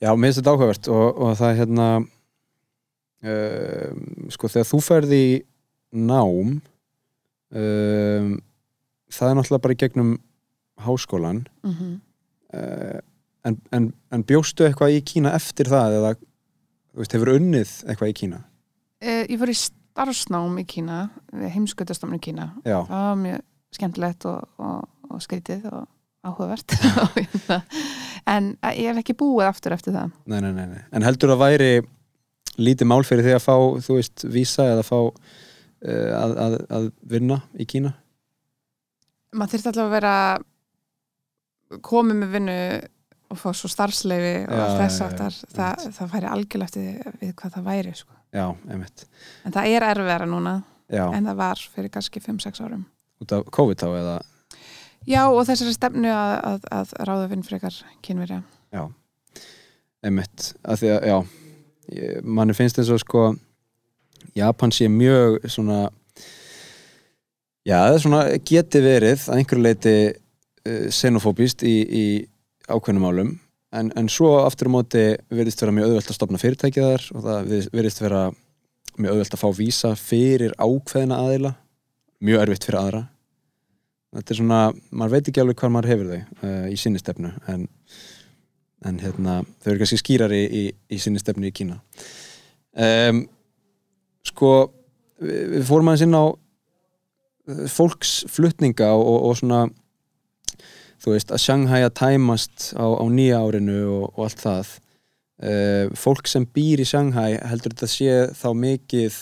[0.01, 1.89] Já, mér finnst þetta áhugavert og, og það er hérna
[3.29, 3.91] uh,
[4.33, 5.25] sko þegar þú ferði
[5.93, 6.61] nám
[7.51, 8.31] um,
[9.11, 10.15] það er náttúrulega bara í gegnum
[10.81, 11.93] háskólan Mm -hmm.
[11.97, 12.10] uh,
[12.53, 16.15] en, en, en bjóstu eitthvað í Kína eftir það eða
[16.99, 19.59] veist, hefur unnið eitthvað í Kína uh, ég fór í
[20.01, 22.51] starfsnám í Kína, við heimskutastofnun í Kína.
[22.65, 25.87] Já, Það var mjög skemmtilegt og, og, og skrítið og
[26.27, 26.75] áhugavert.
[28.35, 30.13] en eh, ég hef ekki búið aftur eftir það.
[30.29, 31.71] nei, nei, nei, nei En heldur það væri
[32.61, 33.55] lítið mál fyrir því að fá,
[33.87, 37.95] þú veist, vísa eða fá uh, að, að, að vinna í Kína?
[39.31, 40.15] Maður þurfti alltaf að vera
[41.87, 42.57] komið með vinnu
[43.31, 45.37] og fá svo starfsleifi og Já, allt þess aftar.
[45.55, 47.93] Það, það færi algjörlega eftir við hvað það væri.
[47.95, 48.17] Sko.
[48.35, 48.47] Já,
[49.45, 50.55] En það er erfiðara núna
[50.91, 52.85] Já, en það var fyrir kannski 5-6 árum.
[53.21, 54.17] út af COVID þá eða
[55.09, 58.43] Já, og þessari stefnu að, að, að ráða vinn frekar kynverja.
[58.75, 58.83] Já,
[60.05, 61.19] einmitt að því að, já
[62.23, 63.23] manni finnst eins og sko
[64.37, 65.89] Japan sé mjög svona
[67.67, 69.95] Já, það er svona geti verið að einhverju leiti
[70.67, 72.05] xenofóbist í, í
[72.69, 73.31] ákveðnum álum
[73.77, 77.27] en, en svo aftur á móti verðist vera mjög auðvelt að stopna fyrirtækið þar og
[77.27, 78.23] það verðist vera
[79.01, 81.55] mjög auðvelt að fá vísa fyrir ákveðina aðila.
[82.21, 83.03] Mjög erfitt fyrir aðra.
[84.17, 87.31] Þetta er svona, maður veit ekki alveg hvað maður hefur þau uh, í sinni stefnu
[87.53, 87.67] en,
[88.91, 91.79] en hérna, þau eru kannski skýrari í, í, í sinni stefnu í Kína.
[92.75, 93.23] Um,
[94.27, 94.51] sko
[95.23, 96.27] við, við fórum aðeins inn á
[97.71, 99.65] fólksflutninga og, og svona
[101.01, 104.73] þú veist að Shanghai að tæmast á, á nýja árinu og, og allt það.
[105.41, 109.17] Uh, fólk sem býr í Shanghai heldur þetta sé þá mikið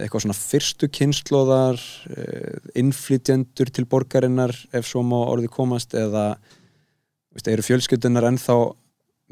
[0.00, 6.34] eitthvað svona fyrstu kynnslóðar uh, innflytjendur til borgarinnar ef svo má orði komast eða
[7.32, 8.58] veist, eru fjölskyldunar ennþá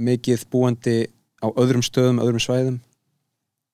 [0.09, 0.99] mikið búandi
[1.45, 2.81] á öðrum stöðum, öðrum svæðum?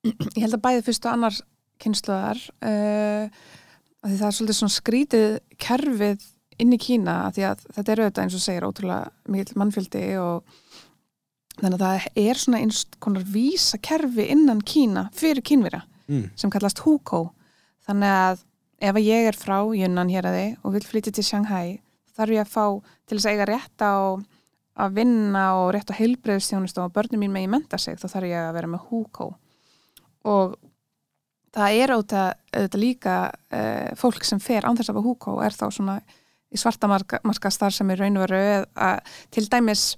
[0.04, 1.38] Ég held að bæði fyrstu annar
[1.82, 3.28] kynnslóðar uh,
[4.04, 5.28] því það er svolítið svona skrítið
[5.62, 6.30] kerfið
[6.62, 10.58] inn í Kína því að þetta eru auðvitað eins og segir ótrúlega mikil mannfjöldi og
[11.60, 16.34] þannig að það er svona eins konar vísa kerfi innan Kína fyrir kínvira mm.
[16.38, 17.30] sem kallast Hukou
[17.86, 18.44] þannig að
[18.84, 21.80] ef ég er frá Yunnan hér að þið og vil flytja til Shanghai
[22.14, 22.66] þarf ég að fá
[23.06, 23.94] til þess að eiga rétt á
[24.84, 28.30] að vinna og rétt á heilbreyðstjónust og börnum mín með í menta sig þá þarf
[28.32, 29.34] ég að vera með Hukou
[30.24, 30.56] og
[31.54, 35.66] það er auðvitað líka uh, fólk sem fer án þess að hafa húkó er þá
[35.70, 35.98] svona
[36.54, 38.96] í svartamarka starf sem er raun og veru
[39.34, 39.94] til dæmis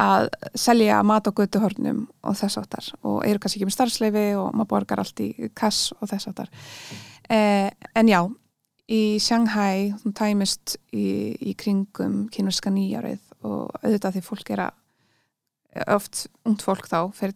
[0.00, 4.50] að selja mat á götuhörnum og þess áttar og eru kannski ekki með starfsleifi og
[4.52, 8.20] maður borgar allt í kass og þess áttar uh, en já
[8.92, 15.90] í Shanghai þú tæmist í, í kringum kynverska nýjarið og auðvitað því fólk er að
[15.96, 17.34] oft ungt fólk þá fer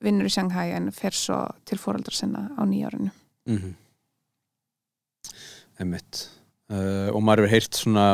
[0.00, 3.12] vinnur í Shanghai en fer svo til fóröldar sinna á nýjárinu.
[3.46, 3.74] Mm -hmm.
[5.78, 6.39] Emmitt
[6.70, 8.06] uh, og maður hefur heyrt svona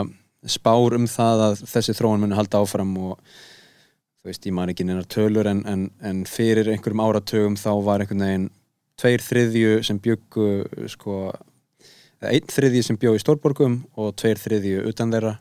[0.47, 4.87] spár um það að þessi þróun muni halda áfram og þú veist, ég maður ekki
[4.87, 8.47] neina tölur en, en, en fyrir einhverjum áratögum þá var einhvern veginn
[8.97, 10.47] tveir þriðju sem byggu
[10.93, 11.19] sko,
[12.25, 15.37] einn þriðju sem bjó í Stórborgum og tveir þriðju utan þeirra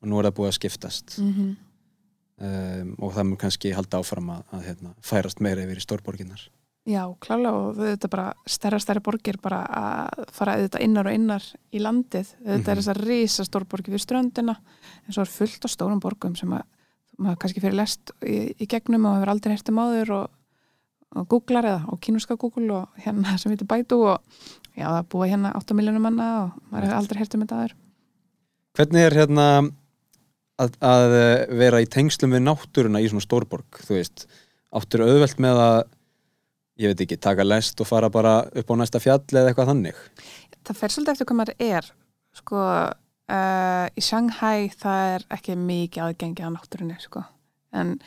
[0.00, 1.18] og nú er það búið að skiptast.
[1.18, 1.58] Mm -hmm
[2.40, 6.46] um, og það mun kannski halda áfram að, að hérna, færast meira yfir í stórborginnar
[6.90, 11.46] Já, klálega og þetta bara stærra stærra borgir bara að fara auðvitað innar og innar
[11.70, 12.68] í landið þetta mm -hmm.
[12.68, 12.80] er mhm.
[12.80, 14.56] þessar risa stórborgi við ströndina
[15.06, 16.64] en svo er fullt á stórum borgum sem að
[17.18, 20.30] maður kannski fyrir lest í, í gegnum og hefur aldrei hertið máður og,
[21.16, 24.18] og googlar eða á kínuska google og hérna sem heitir Baidu og
[24.76, 27.76] já það búa hérna 8 miljónum manna og maður hefur aldrei hertið með það aður
[28.78, 29.46] Hvernig er hérna
[30.60, 31.14] að, að
[31.58, 34.26] vera í tengslum við náttúruna í svona stórborg þú veist,
[34.70, 35.80] áttur auðvelt með að
[36.80, 40.00] ég veit ekki, taka lest og fara bara upp á næsta fjall eða eitthvað þannig?
[40.64, 41.90] Það fer svolítið eftir hvað maður er.
[42.40, 42.64] Sko,
[43.34, 47.24] uh, í Shanghai það er ekki mikið aðgengi á náttúrunni, sko.
[47.76, 47.98] En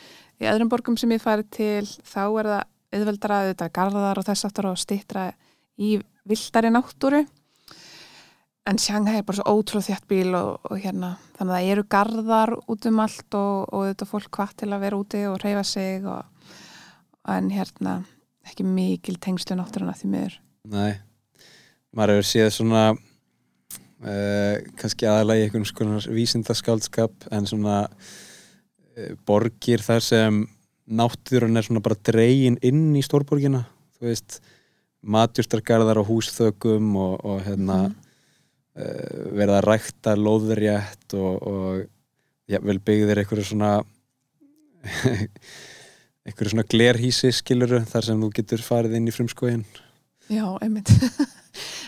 [0.41, 4.47] í öðrum borgum sem ég fari til þá er það auðveldara, auðvitað garðar og þess
[4.49, 5.29] aftur og stittra
[5.77, 5.95] í
[6.29, 7.23] vildari náttúru.
[8.63, 11.86] En Shanghai er bara svo ótrúlega þjátt bíl og, og hérna, þannig að það eru
[11.91, 15.65] gardar út um allt og, og þetta fólk hvað til að vera úti og reyfa
[15.67, 16.21] sig og,
[17.33, 17.97] en hérna
[18.47, 20.38] ekki mikil tengslu náttúrulega því miður.
[20.73, 20.93] Nei,
[21.95, 29.84] maður hefur séð svona uh, kannski aðalega í einhvern svona vísindaskaldskap en svona uh, borgir
[29.84, 30.43] þar sem
[30.84, 33.65] náttúrun er svona bara dregin inn í stórborgina,
[33.97, 34.41] þú veist
[35.03, 38.01] matjústargarðar á húsþökum og hérna mm
[38.77, 41.84] uh, verið að rækta loðrétt og, og
[42.49, 43.73] ja, vel byggðir einhverju svona
[46.27, 49.65] einhverju svona glerhísi skiluru þar sem þú getur farið inn í frumskóin
[50.31, 50.91] Já, einmitt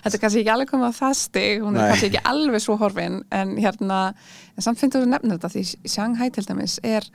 [0.06, 1.88] Þetta er kannski ekki alveg komið að það stig hún er Nei.
[1.90, 4.02] kannski ekki alveg svo horfin en hérna,
[4.54, 7.08] en samt finnst þú að nefna þetta því Shanghai til dæmis er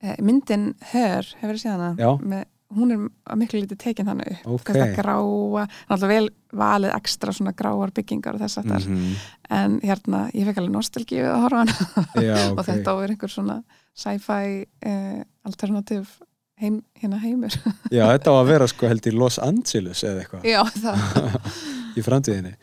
[0.00, 2.48] eh, myndin Her, hefur þið séð hana með
[2.78, 4.76] hún er að miklu lítið tekinn þannig upp okay.
[4.76, 6.28] þetta gráa, náttúrulega vel
[6.60, 9.28] valið ekstra svona gráar byggingar og þess að það mm -hmm.
[9.58, 11.76] en hérna, ég fekk alveg nostalgíu að horfa hana
[12.14, 12.54] Já, okay.
[12.54, 16.14] og þetta er einhver svona sci-fi eh, alternativ
[16.60, 17.54] heim, hérna heimur
[17.96, 21.50] Já, þetta á að vera sko held í Los Angeles eða eitthvað Já, það
[21.98, 22.54] í framtíðinni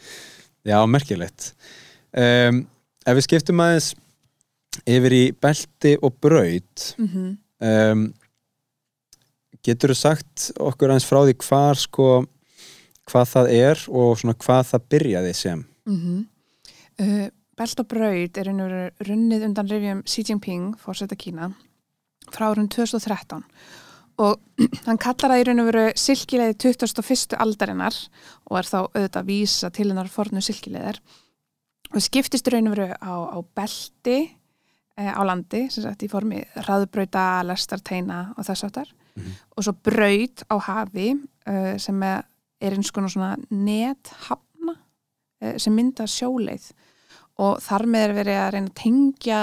[0.68, 1.52] Já, merkilegt
[2.14, 2.64] um,
[3.08, 3.94] Ef við skiptum aðeins
[4.86, 7.36] yfir í belti og braud mm -hmm.
[7.68, 8.08] um
[9.68, 12.26] Getur þú sagt okkur eins frá því hvað sko,
[13.10, 15.66] hvað það er og svona hvað það byrjaði sem?
[15.88, 16.22] Mm -hmm.
[17.02, 17.28] uh,
[17.58, 21.52] Belt og Braud er einhverju runnið undan revjum Xi Jinping, fórsetta Kína,
[22.32, 23.44] frá árun 2013
[24.18, 24.40] og
[24.88, 27.38] hann kallar það í raun og veru silkileiði 21.
[27.38, 27.98] aldarinnar
[28.50, 31.00] og er þá auðvitað að vísa til hennar fornu silkileiðar
[31.94, 34.18] og skiptist raun og veru á, á belti
[34.98, 39.32] e, á landi, sem sagt í formi hraðbrauta, lestarteina og þess áttar Mhm.
[39.58, 41.08] og svo braut á hafi
[41.48, 42.24] e, sem er
[42.62, 44.76] eins konar svona nethafna
[45.42, 46.72] e, sem mynda sjóleið
[47.42, 49.42] og þar með er verið að reyna að tengja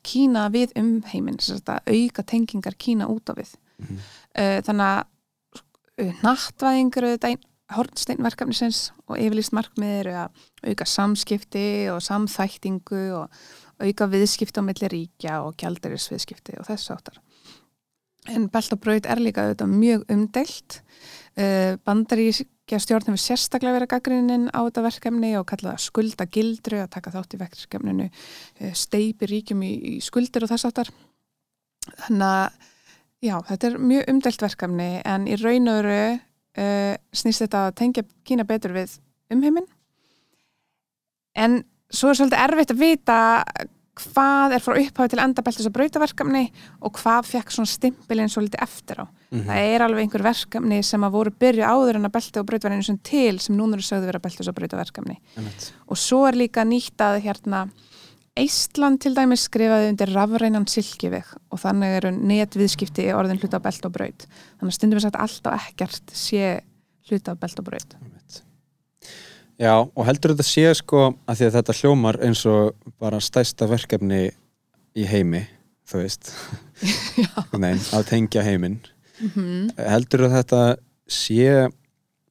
[0.00, 3.50] Kína við að auka tengingar Kína út á við.
[3.80, 4.02] Mhm.
[4.30, 5.00] Uh, þannig að
[6.04, 13.42] uh, nattvæðingur auðvitað einn hornsteinverkefnisins og yfirlýst markmið eru að auka samskipti og samþæktingu og
[13.80, 17.20] auka viðskipti á milli ríkja og gjaldarisviðskipti og þess áttar.
[18.28, 20.80] En belt og braut er líka auðvitað mjög umdelt.
[21.38, 26.82] Uh, Bandaríkja stjórn hefur sérstaklega verið gaggrinnin á þetta verkefni og kallað það skulda gildru
[26.82, 29.72] að taka þátt í verkefninu uh, steipi ríkjum í,
[30.04, 30.92] skuldir og þess áttar.
[32.04, 32.68] Þannig að
[33.24, 37.76] já, þetta er mjög umdelt verkefni en í raun og veru uh, snýst þetta að
[37.82, 38.96] tengja Kína betur við
[39.32, 39.68] umheiminn
[41.38, 41.60] en
[41.90, 43.18] svo er svolítið erfitt að vita
[44.00, 46.44] hvað er frá upphafi til endabeltis að brautaverkefni
[46.86, 49.06] og hvað fekk svona stimpilinn svolítið eftir á.
[49.06, 49.42] Mhm.
[49.48, 52.86] Það er alveg einhver verkefni sem að voru byrju áður en að belti og brautaverkefni
[52.86, 55.72] sem til sem núna eru sögðu vera beltis og brautaverkefni Einmitt.
[55.86, 57.68] og svo er líka nýtt að hérna
[58.38, 63.64] Eistland til dæmis skrifaði undir rafreinan silkiveg og þannig eru netviðskipti í orðin hluta á
[63.64, 64.26] belt og braut.
[64.60, 66.60] Þannig stundum við sagt allt og ekkert sé
[67.10, 67.96] hluta á belt og braut.
[69.60, 72.70] Já, og heldur þetta sé sko að því að þetta hljómar eins og
[73.02, 74.22] bara stærsta verkefni
[74.96, 75.42] í heimi,
[75.90, 76.30] þú veist.
[77.60, 78.80] Nei, að tengja heiminn.
[79.20, 80.62] Mm heldur að þetta
[81.10, 81.68] sé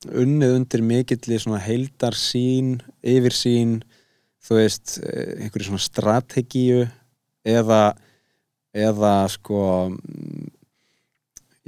[0.07, 3.81] unnið undir mikilli svona heildarsýn, yfirsýn
[4.49, 6.87] þú veist, eh, einhverju svona strategíu
[7.45, 7.93] eða
[8.73, 9.61] eða sko
[9.93, 10.49] mm,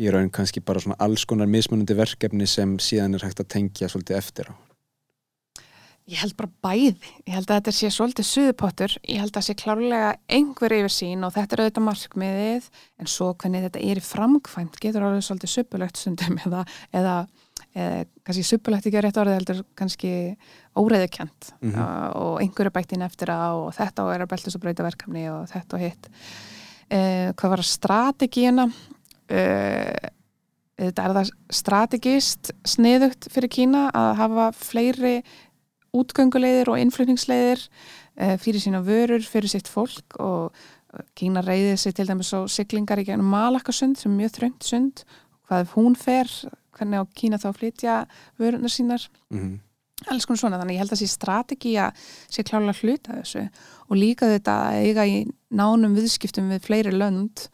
[0.02, 3.90] í raun kannski bara svona alls konar mismunandi verkefni sem síðan er hægt að tengja
[3.90, 4.56] svolítið eftir á
[6.10, 7.12] Ég held bara bæði.
[7.28, 8.96] Ég held að þetta sé svolítið suðupottur.
[9.06, 12.66] Ég held að það sé klárlega einhver yfir sín og þetta er auðvitað markmiðið
[13.00, 16.66] en svo hvernig þetta er í framkvæmt getur alveg svolítið suppulegt stundum eða,
[16.98, 17.14] eða,
[17.76, 20.14] eða kannski suppulegt ekki að rétt orðið heldur kannski
[20.76, 21.76] óreiðukent Mhm.
[21.76, 25.28] uh, og einhverju bættin eftir á og þetta og er að beltis og breyta verkefni
[25.32, 26.10] og þetta og hitt.
[26.92, 28.66] Uh, hvað var að strategíuna?
[29.32, 30.10] Uh,
[30.82, 35.16] þetta er það strategist sniðugt fyrir Kína að hafa fleiri
[35.96, 40.52] útgönguleiðir og innflutningsleiðir uh, fyrir sína vörur, fyrir sitt fólk og
[40.94, 44.68] eh, Kína reyðið sér til dæmis á siglingar í gegnum Malakasund sem er mjög þröngt
[44.68, 45.04] sund
[45.48, 46.32] hvað ef hún fer,
[46.82, 48.00] hvernig á Kína þá að flytja
[48.42, 49.06] vörunar sínar.
[49.30, 49.60] Mm
[50.10, 51.90] alls konar svona, þannig ég held að sé strategía
[52.32, 53.46] sé klálega hluta þessu.
[53.90, 55.18] Og líka þetta að eiga í
[55.54, 57.46] nánum viðskiptum við fleiri lönd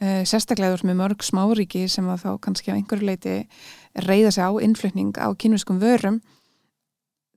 [0.00, 3.36] uh, sérstaklega með mörg smáríki sem að þá kannski á einhverju leiti
[4.06, 6.22] reyða sig á innflutning á kynviskum vörum.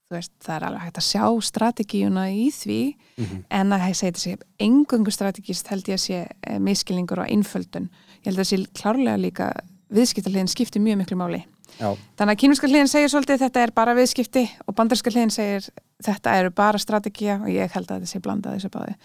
[0.10, 3.44] Þú veist, það er alveg hægt að sjá strategíuna í því -hmm.
[3.50, 7.90] en að segja þetta sé engöngu strategist held ég að sé eh, miskilningur og einföldun.
[8.24, 9.54] Ég held að sé klárlega líka
[9.94, 11.42] viðskiptarliðin skiptir mjög miklu máli.
[11.80, 15.68] Já, Þannig að kínumska hliðin segir svolítið þetta er bara viðskipti og bandarska hliðin segir
[16.04, 18.96] þetta eru bara strategía og ég held að þetta sé blandað þessu báði.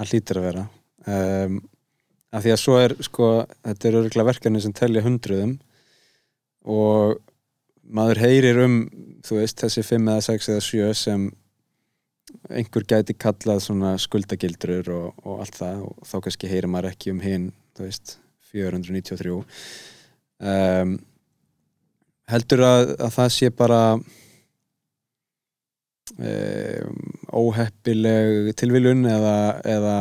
[0.00, 0.64] það hlýtur að vera.
[1.10, 1.60] Um,
[2.30, 3.28] af því að svo er sko,
[3.66, 5.58] þetta er örgulega verkefni sem telja hundruðum
[6.70, 7.20] og
[7.90, 8.80] maður heyrir um
[9.26, 11.28] þú veist, þessi 5 eða 6 eða 7 sem
[12.50, 17.14] einhver gæti kallað svona skuldagildrur og, og allt það og þá kannski heyrir maður ekki
[17.14, 18.18] um hinn þú veist,
[18.52, 19.34] 493
[20.40, 20.96] um,
[22.30, 23.80] heldur að, að það sé bara
[26.18, 26.98] um,
[27.30, 29.36] óheppileg tilviljun eða,
[29.76, 29.96] eða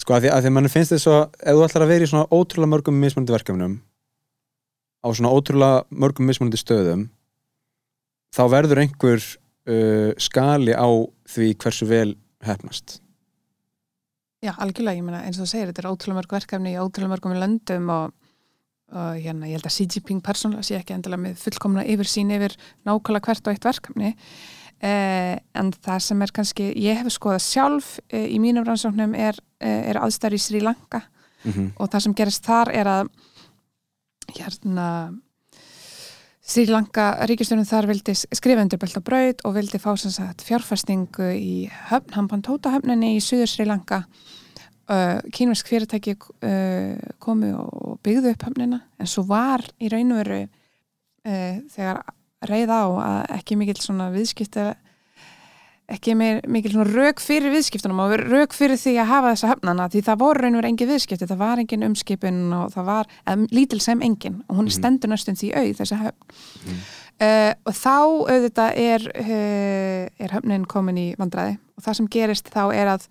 [0.00, 2.10] sko að því að því mann finnst þess að ef þú ætlar að vera í
[2.12, 3.76] svona ótrúlega mörgum mismunandi verkefnum
[5.00, 7.06] á svona ótrúlega mörgum mismunandi stöðum
[8.36, 10.88] þá verður einhver uh, skali á
[11.30, 12.10] því hversu vel
[12.46, 13.00] hefnast
[14.40, 17.12] Já, algjörlega, ég meina eins og þú segir, þetta er ótrúlega mörg verkefni í ótrúlega
[17.12, 18.14] mörgum löndum og,
[18.90, 22.32] og hérna, ég held að Xi Jinping persónulega sé ekki endilega með fullkomna yfir sín
[22.34, 22.56] yfir
[22.88, 24.14] nákvæmlega hvert og eitt verkefni.
[24.80, 29.36] Eh, en það sem er kannski, ég hef skoðað sjálf eh, í mínum rannsóknum er,
[29.60, 31.02] eh, er aðstæður í Sri Lanka.
[31.44, 31.68] Mm -hmm.
[31.76, 33.10] og það sem gerist þar er að
[34.36, 34.86] hérna
[36.50, 40.42] Sri Lanka ríkistjónum þar vildi skrifa undir belt og braut og vildi fá sem sagt
[40.42, 44.04] fjárfæstingu í höfn, Hampantóta höfninni í Suður Sri Lanka
[44.90, 50.22] uh, kínversk fyrirtæki uh, komu og byggðu upp höfnina en svo var í raun og
[50.24, 52.02] veru uh, þegar
[52.50, 54.70] reyð á að ekki mikill svona viðskipta
[55.90, 59.88] ekki meir, mikil svona rauk fyrir viðskiptunum og rauk fyrir því að hafa þessa höfnana
[59.90, 63.10] því það voru raun og verið engin viðskipti, það var engin umskipun og það var
[63.26, 64.76] eða, lítil sem engin og hún Mhm.
[64.78, 66.34] stendur næstum því auð þessa höfn
[66.66, 66.80] Mhm.
[67.20, 67.96] Uh, og þá
[68.32, 73.02] auðvitað er, uh, er höfnin komin í vandræði og það sem gerist þá er að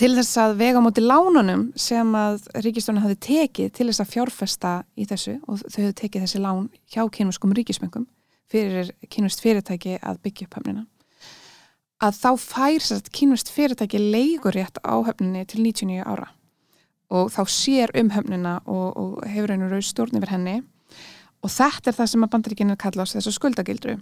[0.00, 4.12] til þess að vega á móti lánunum sem að ríkistjónin hafi tekið til þess að
[4.14, 8.06] fjárfesta í þessu og þau hefðu tekið þessi lán hjá kynuskum ríkismengum
[8.50, 10.84] fyrir kynust fyrirtæki að byggja upp höfnina.
[12.04, 16.30] Að þá fær sérst kynust fyrirtæki leigurétt á höfninni til 99 ára
[17.14, 20.60] og þá sér um höfnina og, og hefur einu rauð stjórn yfir henni.
[21.44, 23.98] Og þetta er það sem að bandaríkinu kalla á þessu skuldagildru.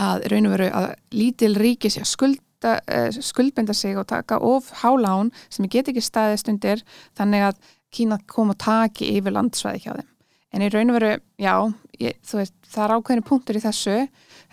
[0.00, 4.38] Að raun og veru að lítil ríki sé að skulda, uh, skuldbenda sig og taka
[4.38, 6.84] of hálán sem ég get ekki staðist undir
[7.18, 10.10] þannig að Kína kom og taki yfir landsvæði hjá þeim.
[10.54, 11.10] En í raun og veru,
[11.42, 11.54] já
[11.98, 13.96] ég, veist, það er ákveðinu punktur í þessu.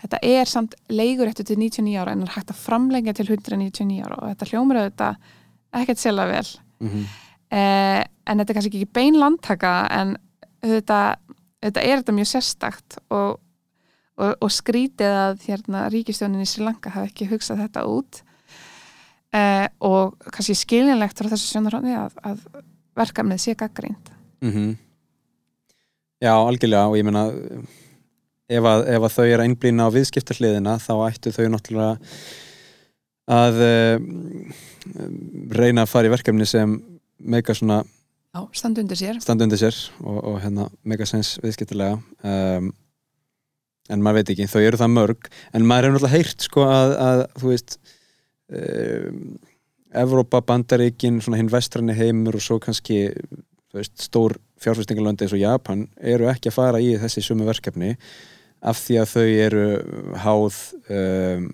[0.02, 4.02] Þetta er samt leigur eftir til 99 ára en er hægt að framlengja til 199
[4.02, 5.32] ára og þetta hljómur auðvitað
[5.80, 6.50] ekkert selga vel.
[6.82, 7.04] Mm -hmm.
[7.58, 10.16] eh, en þetta er kannski ekki bein landtaka en
[10.62, 11.16] auðvitað
[11.62, 13.38] þetta er þetta mjög sérstakt og,
[14.18, 18.22] og, og skrítið að hérna, ríkistjónin í Sri Lanka hafi ekki hugsað þetta út.
[19.28, 22.62] Eh, og kannski skiljanlegt frá þessu sjónarhóndi að, að
[22.96, 24.08] verkefnið sé gaggrínt
[24.40, 24.76] mm -hmm.
[26.24, 27.26] Já, algjörlega og ég menna
[28.48, 31.98] ef að, ef að þau eru einblýna á viðskiptarliðina þá ættu þau náttúrulega
[33.28, 33.96] að uh,
[35.52, 36.82] reyna að fara í verkefni sem
[37.18, 37.84] meika svona
[38.34, 39.20] Já, standu undir sér.
[39.28, 42.72] undir sér og, og hérna megasens viðskiptilega um,
[43.88, 46.94] en maður veit ekki, þau eru það mörg en maður hefur náttúrulega heyrt sko að,
[47.04, 47.78] að þú veist
[48.52, 49.22] um,
[49.98, 53.06] Evrópa, Bandaríkin svona hinn vestranni heimur og svo kannski
[53.74, 57.94] veist, stór fjárfæstingalöndi eins og Japan eru ekki að fara í þessi sumu verkefni
[58.66, 59.66] af því að þau eru
[60.24, 60.60] háð
[60.90, 61.48] um,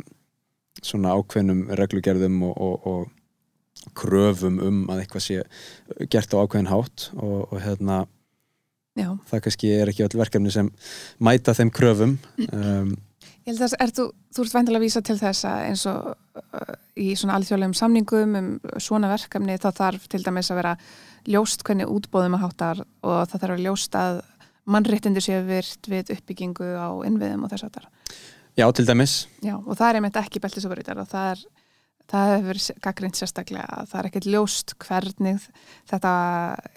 [0.84, 2.88] svona ákveðnum reglugerðum og, og,
[3.84, 8.04] og kröfum um að eitthvað sé gert á ákveðin hátt og, og hérna
[8.94, 9.08] Já.
[9.30, 10.70] það kannski er ekki öll verkefni sem
[11.18, 12.18] mæta þeim kröfum
[12.50, 12.94] um,
[13.44, 16.12] Ég held að er, þú, þú ert væntilega að vísa til þess að eins og
[16.14, 18.46] uh, í svona alþjóðlegum samningum um
[18.80, 20.76] svona verkefni þá þarf til dæmis að vera
[21.28, 24.22] ljóst hvernig útbóðum að háttar og það þarf að ljóst að
[24.64, 27.90] mannréttindi séu virt við uppbyggingu á innviðum og þess að það
[28.54, 31.44] Já, til dæmis Já, og það er einmitt ekki beltisökurítar og það er
[32.10, 35.46] það hefur verið gaggrind sérstaklega að það er ekkert ljóst hvernig
[35.90, 36.14] þetta,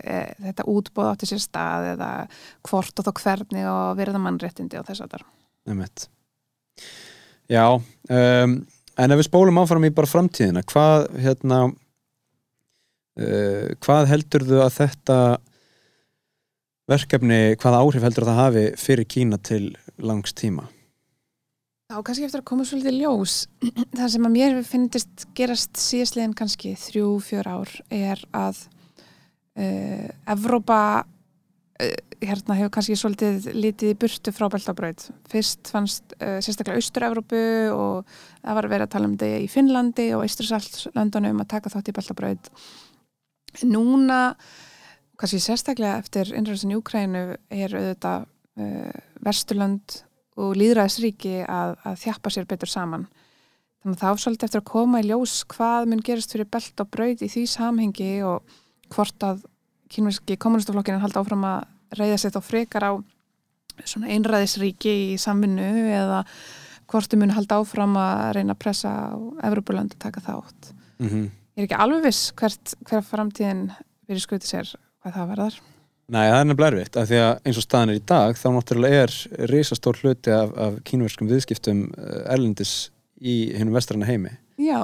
[0.03, 2.11] e, þetta útbóð átti sér stað eða
[2.69, 5.25] hvort og þá hvernig og verða mannréttindi og þess að það
[7.47, 8.55] Já um,
[8.97, 14.77] en ef við spólum áfram í bara framtíðina hvað hérna uh, hvað heldur þú að
[14.81, 15.19] þetta
[16.87, 19.65] verkefni, hvað áhrif heldur það hafi fyrir Kína til
[19.99, 20.63] langs tíma?
[21.87, 23.33] Já, kannski eftir að koma svolítið ljós
[23.95, 28.57] það sem að mér finnist gerast síðastlegin kannski þrjú, fjör ár er að
[29.55, 36.81] uh, Evrópa uh, hérna hefur kannski svolítið litið burtu frá Beltabraut fyrst fannst uh, sérstaklega
[36.81, 37.39] Austur-Evrópu
[37.71, 41.71] og það var að vera að tala um þetta í Finnlandi og Ístursalllandunum að taka
[41.71, 42.51] þátt í Beltabraut
[43.63, 44.19] núna
[45.15, 48.27] kannski sérstaklega eftir innræðsin í Ukrænu er auðvitað
[49.23, 50.01] Vesturland
[50.37, 53.07] og líðræðisríki að, að þjappa sér betur saman.
[53.81, 56.89] Þannig að það ásvöldi eftir að koma í ljós hvað mun gerast fyrir belt og
[56.93, 58.57] braud í því samhengi og
[58.93, 59.43] hvort að
[59.93, 62.91] kynverski kommunistaflokkinin halda áfram að reyða sér þá frekar á
[63.85, 66.23] svona einræðisríki í samvinnu eða
[66.89, 69.15] hvort þau mun halda áfram að reyna að pressa á
[69.47, 70.73] Evropaland að taka þátt.
[70.99, 71.25] Mm -hmm.
[71.57, 73.71] Ég er ekki alveg viss hvert, hver framtíðin
[74.07, 75.55] verið skutið sér hvað það verðar.
[76.07, 78.45] Nei, það er nefnilega erfitt, af því að eins og staðan er í dag þá
[78.55, 79.15] náttúrulega er
[79.51, 82.75] risastór hluti af, af kínverskum viðskiptum eh, erlendis
[83.19, 84.31] í hennum vestrana heimi.
[84.57, 84.79] Já,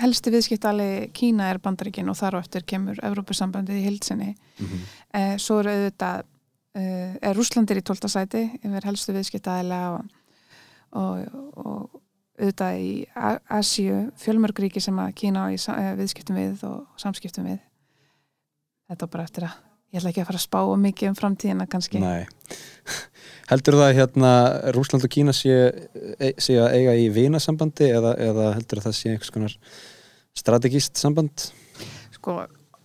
[0.00, 4.30] helsti viðskiptali Kína er bandaríkin og þar á eftir kemur Evrópusambandið í hildsinni.
[4.32, 4.86] Mm -hmm.
[5.20, 6.24] eh, svo eru auðvitað,
[6.74, 10.08] eh, er Rúslandir í tóltasæti yfir helstu viðskiptaðila og,
[10.90, 12.00] og, og
[12.40, 13.06] auðvitað í
[13.48, 17.60] Asíu, fjölmörgríki sem að Kína á í eh, viðskiptum við og samskiptum við.
[18.88, 22.02] Þetta bara eftir að ég ætla ekki að fara að spá mikið um framtíðina kannski
[22.02, 22.26] Nei.
[23.50, 24.32] Heldur það að hérna
[24.74, 25.54] Rúsland og Kína sé,
[26.18, 29.56] e, sé að eiga í vinasambandi eða, eða heldur það að það sé einhvers konar
[30.34, 31.46] strategíst samband?
[32.16, 32.38] Sko,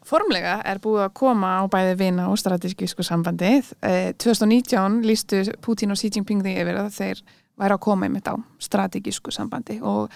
[0.05, 5.95] formlega er búið að koma á bæði vina og strategísku sambandi eh, 2019 lístu Putin
[5.95, 7.24] og Xi Jinping því yfir að þeir
[7.60, 10.12] væri að koma einmitt á strategísku sambandi og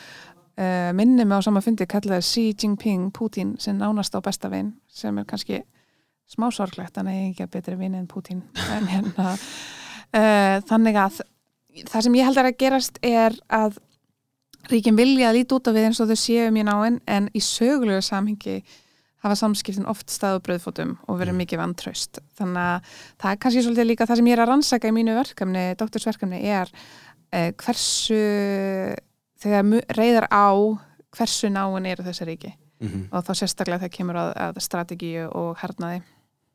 [0.59, 5.17] eh, minnum á sama fundi kallaði Xi Jinping Putin sem nánast á besta vinn sem
[5.17, 5.63] er kannski
[6.34, 11.23] smá sorglegt, hann er ekki að betri vinn en Putin en hérna uh, þannig að
[11.89, 13.79] það sem ég held að gerast er að
[14.71, 17.41] ríkin vilja að líti út af við eins og þau séu mjög náinn en í
[17.43, 18.61] sögulegu samhengi
[19.23, 21.41] hafa samskiptin oft stað og bröðfótum og verið Mm.
[21.43, 22.19] mikið vantraust.
[22.36, 22.89] Þannig að
[23.23, 26.41] það er kannski svolítið líka það sem ég er að rannsaka í mínu verkefni, doktorsverkefni
[26.43, 26.71] er
[27.31, 28.19] eh, hversu
[29.39, 29.63] þegar
[29.95, 30.51] reyðar á
[31.15, 32.53] hversu náin eru þessi ríki.
[32.84, 36.01] Mm og þá sérstaklega þegar kemur að, að strategíu og hernaði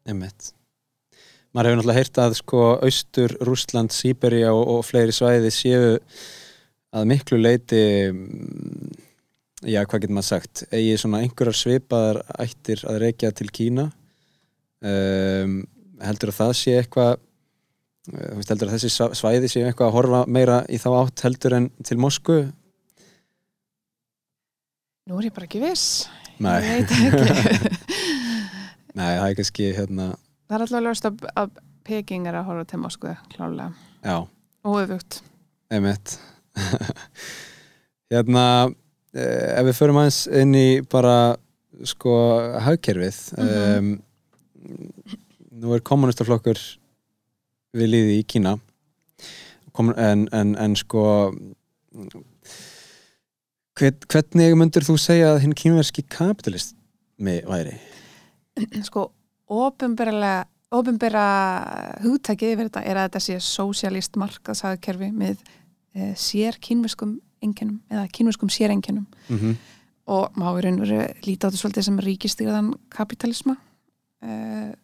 [0.09, 0.53] Einmitt.
[1.53, 5.95] Maður hefur náttúrulega heyrt að sko Austur, Rússland, Sýberia og, og fleiri svæði séu
[6.97, 7.81] að miklu leiti
[8.13, 8.91] mm,
[9.69, 13.89] já, hvað getur maður sagt eigi svona einhverjar svipaðar ættir að reykja til Kína.
[14.79, 15.63] Um,
[16.05, 20.61] heldur að það sé eitthvað eh, heldur að þessi svæði séu eitthvað að horfa meira
[20.71, 22.39] í þá átt heldur en til Moskvu?
[25.09, 26.07] Nú er ég bara ekki viss.
[26.39, 28.07] Nei, ég veit ekki
[28.99, 30.11] Nei það er kannski hérna
[30.49, 33.73] það er alltaf lögst að, að Peking er að horfa til Moskvu klálega
[34.05, 34.19] já,
[34.67, 35.23] og öfugt
[35.69, 36.17] Einmitt.
[38.13, 38.45] Hérna
[39.13, 41.37] eh, ef við förum aðeins inn í bara
[41.87, 42.13] sko
[42.65, 43.91] hagkerfið um,
[45.61, 46.59] nú er kommunistaflokkur
[47.77, 48.57] við liði í Kína.
[49.79, 51.05] En, en, en sko
[53.79, 57.77] hvern, hvernig myndir þú segja að hinn kínverski kapitalistmi væri?
[58.89, 59.09] Sko,
[59.49, 60.35] ofinbera
[62.05, 65.41] hugtækið yfir þetta er að þetta sé sósialist markaðsagakerfi með
[65.95, 69.57] e, sér kínverskum enginum eða kínverskum sérenginum Mm -hmm.
[70.07, 73.57] og má í raun og veru líta á þetta svolítið sem ríkistýrðan kapitalisma
[74.23, 74.75] e,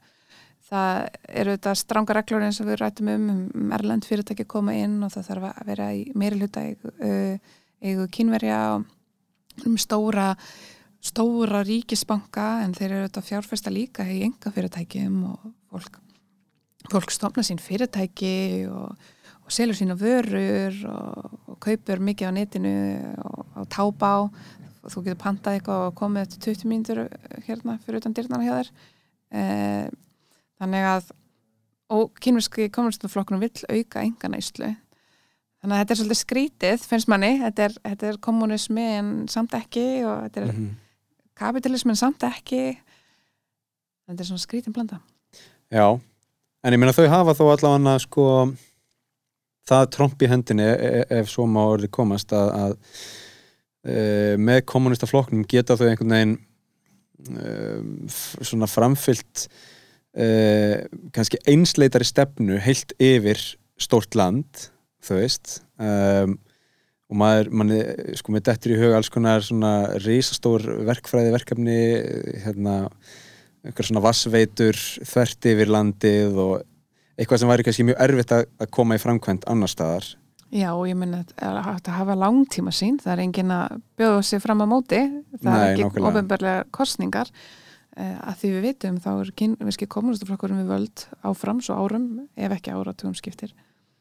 [0.70, 4.74] það eru þetta stranga reglur eins og við rættum um um erlend fyrirtæki að koma
[4.74, 7.38] inn og það þarf að vera í meiri hluta eigu, e,
[7.82, 8.84] eigu kínverja og
[9.66, 10.34] um stóra
[11.04, 15.98] stóra ríkisbanka en þeir eru þetta fjárfesta líka í enga fyrirtækjum og fólk,
[16.92, 18.94] fólk stofna sín fyrirtæki og,
[19.44, 22.76] og selur sína vörur og, og kaupur mikið á netinu
[23.20, 27.02] og á tábá og þú getur pantað eitthvað og komið eftir 20 mínútur
[27.46, 28.72] hérna fyrir utan dyrnana hjá þér.
[29.34, 29.44] E,
[30.60, 31.12] þannig að
[31.94, 34.70] og kynverski kommunistaflokkunum vill auka enga næslu
[35.64, 39.56] þannig að þetta er svolítið skrítið finnst manni, þetta er, þetta er kommunismi en samt
[39.56, 40.72] ekki og þetta er Mhm.
[41.38, 42.76] Kapitalismin samt ekki.
[44.04, 45.00] Þetta er svona skrítin blanda.
[45.72, 45.86] Já,
[46.64, 48.26] en ég meina þau hafa þó allavega sko
[49.68, 52.74] það tromp í hendinni e- ef svo má orði komast að, að
[53.84, 53.96] e,
[54.40, 56.36] með kommunistaflokknum geta þau einhvern veginn
[57.40, 57.54] e,
[58.44, 59.46] svona framfyllt
[60.12, 60.28] e,
[61.16, 63.40] kannski einsleitari stefnu heilt yfir
[63.80, 64.68] stórt land
[65.04, 66.36] þú veist um,
[67.14, 67.78] og maður, manni,
[68.18, 71.78] sko, með dettur í huga alls konar svona risastór verkfræði verkefni
[72.42, 72.74] hérna
[73.64, 76.54] einhver svona vassveitur þvert yfir landið og
[77.14, 80.10] eitthvað sem væri kannski mjög erfitt að, að koma í framkvæmt annar staðar
[80.54, 84.42] Já, og ég menna að að hafa langtíma sín, það er engin að bjóða sig
[84.42, 85.00] fram á móti,
[85.40, 86.10] það Nei, er ekki nákvæmlega.
[86.10, 91.78] ofinbarlega kostningar uh, að því við vitum þá er kynverski kommunistaflokkurinn við völd áfram svo
[91.78, 93.54] árum, ef ekki áratugum skiptir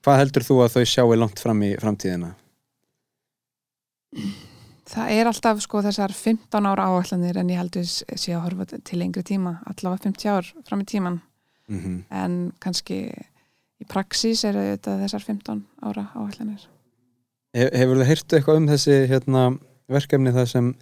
[0.03, 2.33] Hvað heldur þú að þau sjáu langt fram í framtíðina?
[4.93, 8.99] Það er alltaf sko þessar 15 ára áallanir en ég heldur sé að horfa til
[8.99, 11.21] lengri tíma, allavega 50 ár fram í tíman,
[11.67, 12.03] Mm -hmm.
[12.11, 13.07] en kannski
[13.79, 16.67] í praxís er þetta þessar 15 ára áallanir
[17.53, 19.41] Hefur þið heyrt eitthvað um þessi hérna,
[19.91, 20.75] verkefni það sem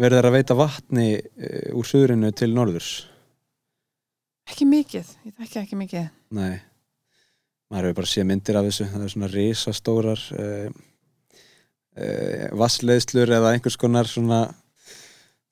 [0.00, 3.08] verður að veita vatni e, úr suðrinu til norðurs?
[4.48, 6.06] Ekki mikið, ég þekki ekki mikið.
[6.32, 6.60] Nei,
[7.68, 10.70] maður hefur bara séð myndir af þessu, það er svona risastórar uh,
[11.98, 14.46] uh, vassleiðslur eða einhvers konar svona,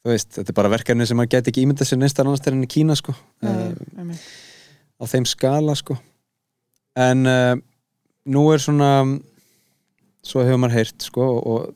[0.03, 2.59] þú veist, þetta er bara verkefni sem maður geti ekki ímyndað sér neistar annars þegar
[2.59, 4.27] enn í Kína sko, einmitt.
[4.97, 5.99] á þeim skala sko.
[6.97, 7.55] En uh,
[8.33, 8.91] nú er svona,
[10.25, 11.69] svo hefur maður heyrt sko og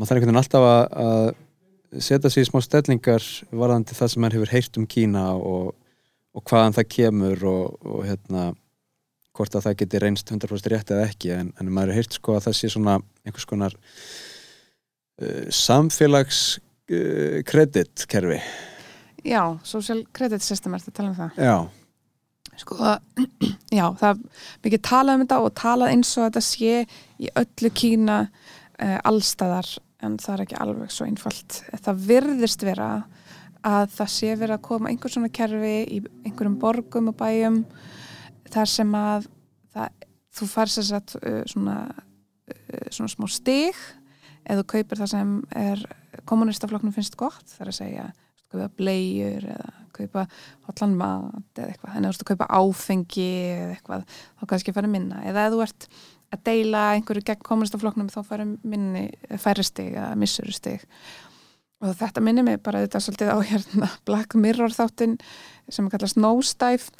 [0.00, 4.22] maður þarf einhvern veginn alltaf að, að setja sér í smá stellingar varðandi það sem
[4.22, 5.74] maður hefur heyrt um Kína og,
[6.32, 8.50] og hvaðan það kemur og, og hérna
[9.36, 12.48] hvort að það geti reynst 100% rétt eða ekki en, en maður heyrt sko að
[12.48, 18.40] það sé svona einhvers konar uh, samfélags uh, kreditkerfi
[19.20, 21.44] Já, social credit system er þetta að tala um það?
[21.44, 21.56] Já,
[22.60, 22.76] Sko,
[23.78, 24.18] já, það er
[24.66, 26.80] mikið talað um þetta og talað eins og þetta sé
[27.20, 29.70] í öllu Kína uh, allstæðar
[30.04, 31.60] en það er ekki alveg svo einfalt.
[31.84, 32.90] Það virðist vera
[33.66, 37.62] að það sé verið að koma einhver svona kerfi í einhverjum borgum og bæjum
[38.52, 39.28] þar sem að
[39.74, 40.06] það,
[40.38, 41.78] þú fær sér satt uh, svona,
[42.50, 43.78] uh, svona smá stig
[44.50, 45.84] eða kaupir það sem er
[46.28, 48.08] kommunistaflokknum finnst gott, það er að segja
[48.50, 50.24] kaupa bleiur eða kaupa
[50.66, 51.96] hotlan mat eða eitthvað.
[51.96, 55.20] En ef þú ert að kaupa áfengi eða eitthvað þá kannski færi minna.
[55.28, 55.88] Eða ef þú ert
[56.30, 59.04] að deila einhverju gegn kommunistaflokknum þá færi minni
[59.42, 60.86] færi stig eða missuru stig.
[61.80, 65.16] Og þetta minnir mig bara þetta svolítið á hérna Black Mirror þáttin
[65.70, 66.90] sem er kallast Nosedive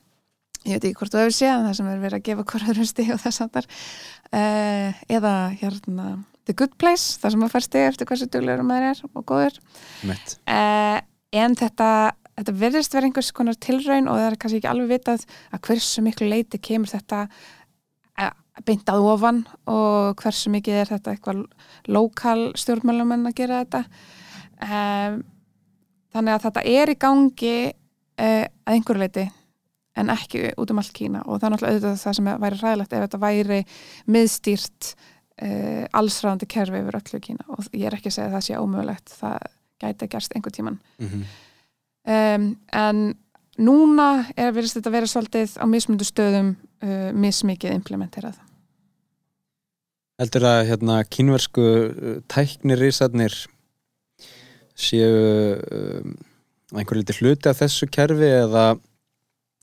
[0.67, 3.13] ég veit ekki hvort þú hefur séð það sem er verið að gefa hverjaður stig
[3.15, 6.09] og þess aftar uh, eða hérna
[6.49, 9.61] The Good Place, það sem að fær stig eftir hversu duglegur maður er og góður.
[10.51, 10.99] Uh,
[11.41, 11.91] en þetta
[12.41, 16.05] þetta verðist verið einhvers konar tilraun og það er kannski ekki alveg vitað að hversu
[16.05, 17.25] miklu leiti kemur þetta
[18.21, 18.31] uh,
[18.67, 21.45] beint að ofan og hversu mikið er þetta eitthvað
[21.93, 23.85] lokal stjórnmálamenn að gera þetta.
[24.61, 25.21] Um,
[26.13, 29.29] þannig að þetta er í gangi uh, að einhverju leiti
[29.99, 31.25] en ekki út um allt Kína.
[31.27, 33.61] Og það er náttúrulega auðvitað það sem væri ræðilegt ef þetta væri
[34.07, 37.47] miðstýrt uh, allsræðandi kerfi yfir öllu Kína.
[37.57, 39.15] Og ég er ekki að segja að það sé ómögulegt.
[39.21, 39.49] Það
[39.81, 41.25] gæti gerst einhver tíman Mm
[42.07, 43.03] um, en
[43.61, 48.39] núna er verið þetta að vera svolítið á mismundu stöðum uh, mismikið implementerað.
[50.21, 53.37] Heldur að hérna kínversku uh, tæknirísarnir
[54.81, 56.15] séu um,
[56.77, 58.73] einhver liti hluti af þessu kerfi eða,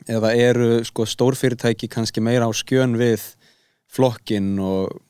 [0.05, 3.23] eða eru sko stórfyrirtæki kannski meira á skjön við
[3.89, 5.01] flokkin og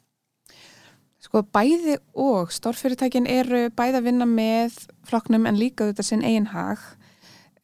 [1.27, 2.53] Sko bæði og.
[2.55, 4.77] Stórfyrirtækin eru bæði að vinna með
[5.09, 6.79] flokknum en líka þetta sinn eigin hag.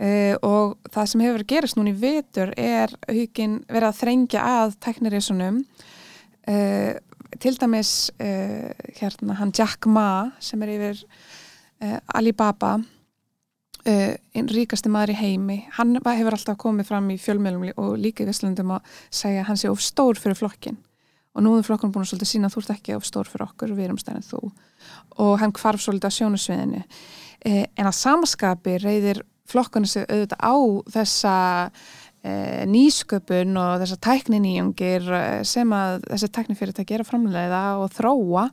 [0.03, 1.43] Uh, og það sem hefur
[1.77, 5.61] núna í vetur er hugin verið að þrengja að tæknirísunum
[6.49, 6.93] uh,
[7.39, 11.05] til dæmis uh, hérna hann Jack Ma sem er yfir
[12.15, 12.77] Alibaba
[13.83, 15.57] einn ríkasti maður í heimi.
[15.77, 19.59] Hann hefur alltaf komið fram í fjölmjölum og líka í Vestlundum að segja að hann
[19.59, 20.79] sé of stór fyrir flokkin
[21.33, 23.47] og nú er flokkurinn búin að svolítið sína að þú ert ekki of stór fyrir
[23.47, 24.41] okkur, við erum stærn en þú.
[25.23, 30.55] Og hann hvarf svolítið á sjónusviðinu eh, en að samaskapi reyðir flokkurinn sig auðvitað á
[30.93, 31.35] þessa
[32.21, 38.47] eh, nýsköpun og þessa tækninýjungir eh, sem að þessi tæknifyrirtæki er að framleiða og þróa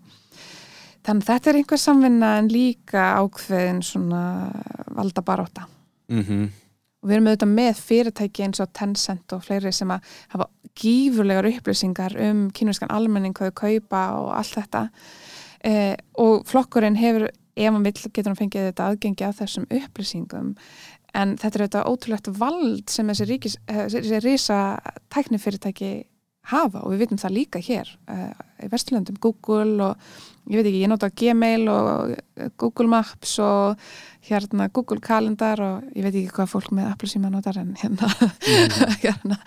[1.07, 4.25] þannig þetta er einhver samvinna en líka ákveðin svona
[4.97, 5.69] valdabaróta
[6.11, 6.51] mm
[7.01, 10.47] og við erum auðvitað með fyrirtæki eins og Tencent og fleiri sem að hafa
[10.81, 14.83] gífurlegar upplýsingar um kínverskan almenning hvað þau kaupa og allt þetta.
[15.65, 20.53] Eh, og flokkurinn hefur ef hann vill getur hann fengið þetta aðgengi að þessum upplýsingum.
[21.17, 24.61] En þetta er auðvitað ótrúlegt vald sem þessi, ríkis, eh, þessi rísa
[25.13, 25.93] tæknifyrirtæki
[26.53, 28.33] hafa og við vitum það líka hér uh,
[28.65, 33.81] í Vestlundum, Google og ég veit ekki, ég nota Gmail og eh, Google Maps og
[34.29, 38.11] hérna Google Calendar og ég veit ekki hvað fólk með Apple síma notar en hérna,
[39.05, 39.41] hérna.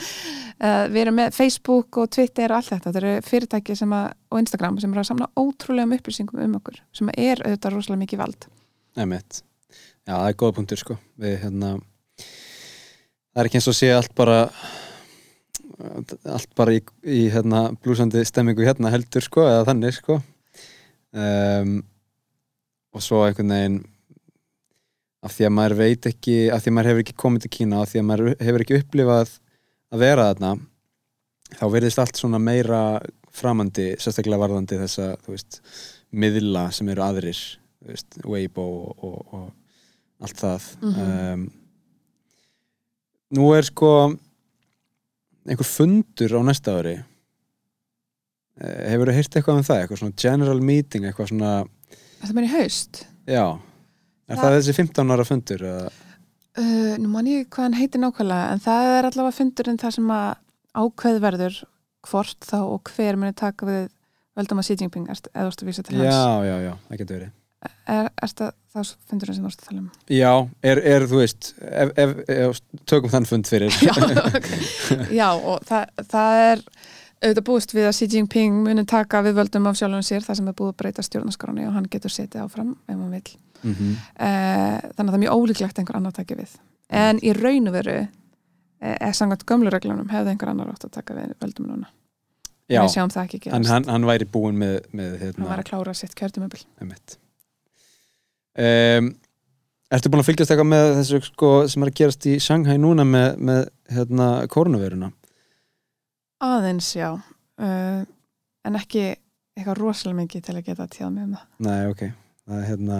[0.63, 4.11] Uh, við erum með Facebook og Twitter og allt þetta, þetta eru fyrirtæki sem að,
[4.31, 8.23] og Instagram sem eru að samna ótrúlegum upplýsingum um okkur sem er auðvitað rosalega mikið
[8.23, 8.47] vald.
[9.03, 9.41] Emitt.
[10.03, 10.97] Já, það er góða punktur sko.
[11.19, 11.73] Við hérna
[13.33, 14.39] það er ekki eins og sé allt bara
[16.33, 20.19] allt bara í, í hérna blúsandi stemmingu hérna heldur sko eða þannig sko
[21.13, 21.73] um,
[22.93, 23.79] og svo einhvern veginn
[25.23, 27.81] af því að maður veit ekki af því að maður hefur ekki komið til Kína
[27.83, 29.33] af því að maður hefur ekki upplifað
[29.93, 30.53] að vera þarna
[31.53, 32.81] þá verðist allt svona meira
[33.33, 35.59] framandi, sérstaklega varðandi þessa, veist,
[36.13, 37.39] miðla sem eru aðrir,
[37.87, 41.03] veist, Weibo og, og, og allt það Mhm.
[41.33, 41.45] um,
[43.33, 43.89] Nú er sko
[45.47, 46.95] einhver fundur á næsta ári?
[48.63, 51.53] Hefur þú heyrt eitthvað um það, eitthvað svona general meeting, eitthvað svona
[52.23, 52.99] Það meina í haust?
[53.27, 53.45] Já,
[54.29, 56.01] er það, Það- þessi 15 ára fundur uh,
[57.01, 60.29] Nú man ég hvað hann heitir nákvæmlega en það er allavega fundurinn þar sem að
[60.83, 61.57] ákveð verður
[62.09, 63.87] hvort þá og hver muni taka við
[64.37, 66.05] völdum að Xi Jinping eða þú ert að vísa til hans?
[66.13, 67.31] Já, já, já, það getur verið
[67.63, 69.91] er, er það þá fundurinn sem þú ert að tala um?
[70.09, 70.31] Já,
[70.71, 73.79] er, er þú veist ef, ef, ef, tökum þann fund fyrir.
[73.87, 73.93] Já,
[74.33, 74.59] okay.
[75.13, 76.65] Já og það, það er
[77.23, 80.51] auðvitað búist við að Xi Jinping muni taka við völdum af sjálfum sér það sem
[80.51, 83.23] er búið að breyta stjórnarskráni og hann getur setið áfram ef hann vil
[83.63, 83.93] mm -hmm.
[83.93, 86.57] uh, þannig að það er mjög ólíklegt að einhver annar taki við.
[86.89, 87.97] En í raun og veru
[88.81, 91.87] eh, er sangat gömlureglunum hefði einhver annar átt að taka við völdum núna.
[92.71, 96.61] Já, ekki hann, hann, væri búinn með, með hann hérna, var að klára sitt kjörtumöbil
[96.81, 97.17] einmitt.
[98.59, 99.11] Um,
[99.93, 103.03] Ertu búin að fylgjast eitthvað með þessu sko, sem er að gerast í Shanghai núna
[103.05, 103.59] með, með
[103.93, 105.11] hérna, koronaviruna?
[106.43, 107.09] aðeins já.
[107.61, 108.03] Uh,
[108.65, 109.11] en ekki
[109.53, 111.45] eitthvað rosalega mikið til að geta tjáð með um það.
[111.67, 112.01] Nei, ok.
[112.43, 112.99] Það er hérna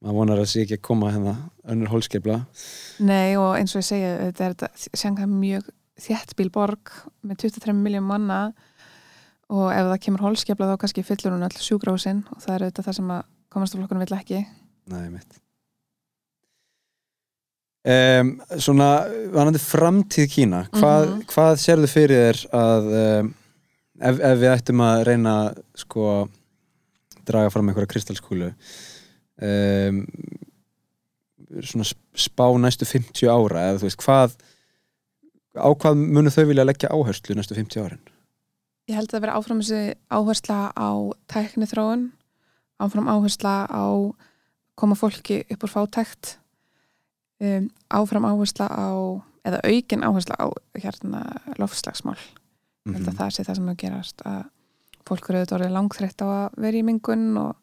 [0.00, 1.34] maður vonar að sé ekki að koma hérna
[1.70, 2.38] önnur hólskepla
[3.04, 5.68] Nei og eins og ég segja þetta er þetta Shanghai mjög
[6.00, 8.40] þéttbíl borg með 23 miljón manna.
[9.50, 12.88] Og ef það kemur holskefla þá kannski fyllur hún all sjúgrásin og það er auðvitað
[12.88, 13.22] það sem að
[13.52, 14.40] komastaflokkurinn vill ekki
[14.90, 15.38] Nei, mitt
[17.86, 18.90] um, Svona
[19.34, 21.24] vanandi framtíð Kína hvað, Mhm.
[21.30, 23.32] hvað sérðu fyrir þér að um,
[24.00, 25.34] ef, ef við ættum að reyna
[25.78, 26.28] sko
[27.28, 28.52] draga fram einhverja kristalskúlu
[29.42, 30.04] um,
[31.60, 34.36] svona spá næstu 50 ára eða þú veist hvað
[35.58, 38.02] á hvað munu þau vilja leggja áherslu næstu 50 árin?
[38.90, 40.90] Ég held að það vera áfram þessi áhersla á
[41.30, 42.04] tækni þróun,
[42.80, 43.84] áfram áhersla á
[44.80, 46.38] koma fólki upp úr fátækt,
[47.44, 48.88] um, áfram áhersla á,
[49.44, 50.46] eða aukin áhersla á
[50.78, 51.24] hérna
[51.60, 52.18] lofslagsmál.
[52.88, 54.44] Held að það sé það sem að gerast að
[55.08, 57.56] fólk eru auðvitað orðið langþreytt á að vera í mingun og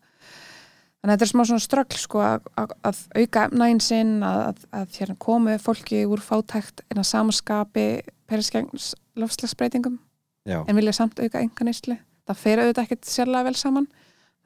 [0.97, 4.65] þannig að þetta er smá svona ströggl sko að, að, auka efnægin sinn að, að,
[4.80, 7.86] að hérna komu fólki úr fátækt en að samaskapi
[8.28, 9.99] periskegns lofslagsbreytingum
[10.47, 11.97] Já, en vilja samt auka enga neyslu
[12.28, 13.88] það fer auðvitað ekkert sérlega vel saman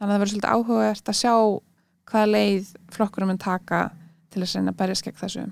[0.01, 1.33] þannig að það verður svolítið áhugavert að sjá
[2.09, 3.81] hvaða leið flokkurum mun taka
[4.33, 5.43] til þess að berjast gegn þessu.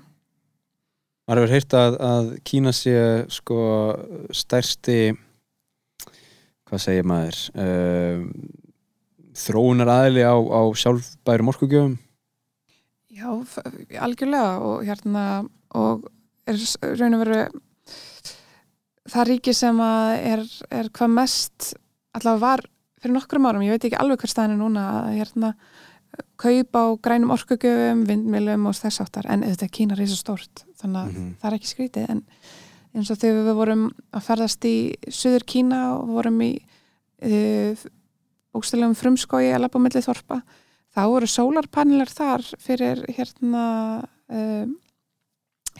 [1.30, 2.94] Maður hefur heyrt að, að Kína sé
[3.30, 3.60] sko
[4.34, 4.98] stærsti
[6.66, 8.24] hvað segir maður um,
[9.38, 11.94] þróunar aðili á, á sjálfbærum orkugjöfum?
[13.14, 13.30] Já,
[14.02, 15.24] algjörlega og hérna
[15.78, 16.10] og
[16.50, 16.58] er
[16.98, 17.40] raun og veru
[19.10, 20.44] það ríki sem að er,
[20.82, 21.72] er hvað mest
[22.18, 22.66] allavega var
[23.00, 25.52] fyrir nokkrum árum, ég veit ekki alveg hver staðin er núna að hérna
[26.40, 30.98] kaup á grænum orkugjöfum, vindmilum og þess áttar, en auðvitað er Kína reysa stórt þannig
[31.04, 31.28] að Mhm.
[31.40, 32.10] það er ekki skrítið.
[32.10, 32.22] En
[32.94, 34.74] eins og þegar við vorum að ferðast í
[35.08, 36.50] Suður Kína og vorum í
[37.22, 37.74] uh,
[38.54, 40.42] bókstæðlegum frumskói að labba á milli þorpa
[40.90, 44.76] þá voru sólarpanelar þar fyrir hérna um,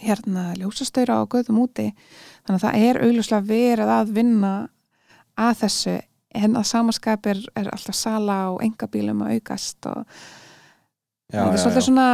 [0.00, 1.90] hérna ljósastöra og göðum úti.
[2.46, 4.52] Þannig að það er augljóslega verið að vinna
[5.36, 5.96] að þessu
[6.34, 10.04] en að samaskap er, er alltaf sala og engabílum að aukast og
[11.30, 11.86] Já, það er já, svolítið já.
[11.86, 12.06] svona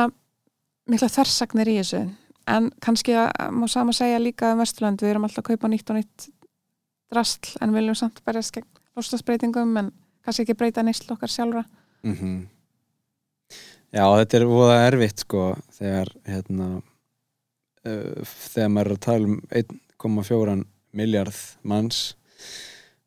[0.92, 2.00] mikla þversagnir í þessu
[2.46, 5.90] en kannski að, má sama segja líka um Vesturland, við erum alltaf að kaupa nýtt
[5.90, 6.26] og nýtt
[7.12, 9.88] drastl en viljum samt berjast gegn lostasbreytingum en
[10.26, 11.64] kannski ekki breyta neysl okkar sjálfra
[12.06, 12.46] Mhm.
[13.96, 16.66] Já, þetta er voða erfitt sko þegar hérna
[17.86, 20.56] uh, þegar maður er að tala um 1,4
[20.96, 22.00] miljard manns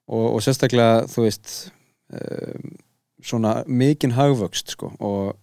[0.09, 1.53] og, og sérstaklega þú veist
[2.13, 2.73] um,
[3.21, 5.37] svona mikinn hagvöxt sko og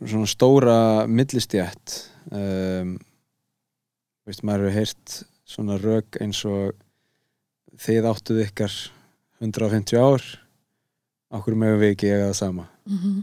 [0.00, 1.96] svona stóra millistjætt
[2.32, 2.96] um,
[4.24, 5.16] þú veist, maður hefur heyrt
[5.46, 6.74] svona rök eins og
[7.76, 8.76] þið áttuð ykkar
[9.42, 10.24] 150 ár
[11.36, 13.22] okkur meðum við ekki eiga það sama mm -hmm.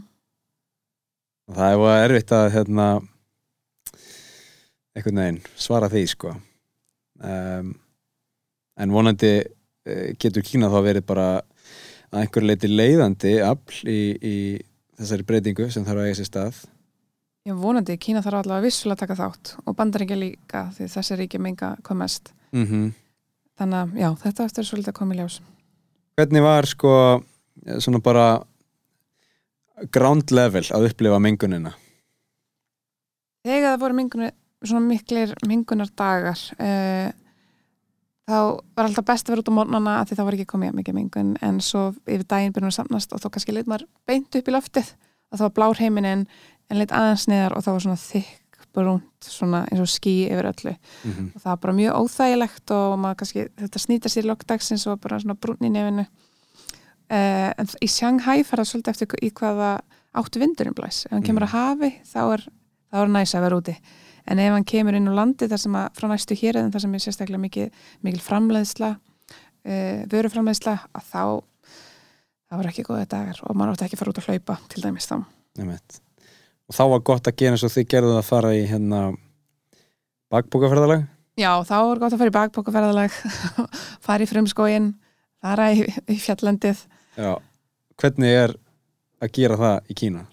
[1.48, 2.86] og það er voða erfitt að hérna
[4.94, 6.34] einhvern veginn svara því sko
[7.18, 7.74] um,
[8.76, 9.42] en vonandi
[10.20, 11.26] getur Kína þá verið bara
[12.10, 14.36] að einhver leiti leiðandi afl í, í
[14.98, 16.62] þessari breytingu sem þarf að eiga sér stað
[17.44, 21.40] Já, vonandi, Kína þarf allavega vissulega að taka þátt og bandaríkja líka því þessi ríki
[21.44, 22.32] menga mest.
[22.52, 22.92] mm
[23.54, 25.34] Þannig að já, þetta eftir svolítið að koma í ljós.
[26.18, 26.92] Hvernig var sko
[27.78, 28.24] svona bara
[29.94, 31.74] ground level að upplifa mengunina?
[33.44, 34.32] Þegar það voru mengunar,
[34.64, 37.12] svona miklir mengunar dagar uh,
[38.28, 38.36] þá
[38.76, 40.94] var alltaf best að vera út á morgnana að því þá var ekki komið mikið
[40.94, 41.34] mengun.
[41.44, 44.48] En svo yfir daginn byrjum við að samnast og þá kannski leit maður beint upp
[44.48, 44.94] í loftið.
[45.32, 46.26] Og þá var blár heiminin
[46.70, 50.48] en leit aðeins neðar og þá var svona þykk brúnt svona eins og ský yfir
[50.50, 50.72] öllu.
[51.04, 51.26] Mm -hmm.
[51.34, 55.20] og það var bara mjög óþægilegt og maður kannski, þetta snýta sér lokdagsins og bara
[55.20, 56.06] svona brún í nefinu.
[57.04, 59.80] Uh, en í Shanghai fer það svolítið eftir í hvaða
[60.14, 61.04] áttu vindurinn blæs.
[61.06, 61.48] Ef hann kemur Mm.
[61.48, 62.48] að hafi þá er,
[62.92, 63.76] þá er næs að vera úti
[64.30, 66.94] en ef hann kemur inn á landi þar sem að frá næstu hér þar sem
[66.94, 67.66] er sérstaklega mikil,
[68.04, 71.22] mikil framleiðsla uh, vöruframleiðsla að þá
[72.48, 74.84] það var ekki góða dagar og maður átti ekki að fara út að hlaupa til
[74.84, 75.16] dæmis þá
[75.54, 76.00] Einmitt.
[76.66, 79.00] Og þá var gott að gera eins og þið gerðu að fara í hérna
[80.32, 83.16] bakbókaferðalag Já, þá er gott að fara í bakbókaferðalag
[84.06, 84.92] fara í frumskóin
[85.42, 86.84] fara í, í fjallandið
[87.18, 87.34] Já,
[88.00, 88.56] hvernig er
[89.22, 90.24] að gera það í Kína?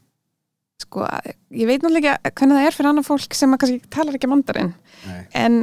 [0.82, 1.06] Sko,
[1.54, 4.74] ég veit náttúrulega ekki hvernig það er fyrir annar fólk sem kannski talar ekki mandarinn.
[5.08, 5.22] Nei.
[5.38, 5.62] en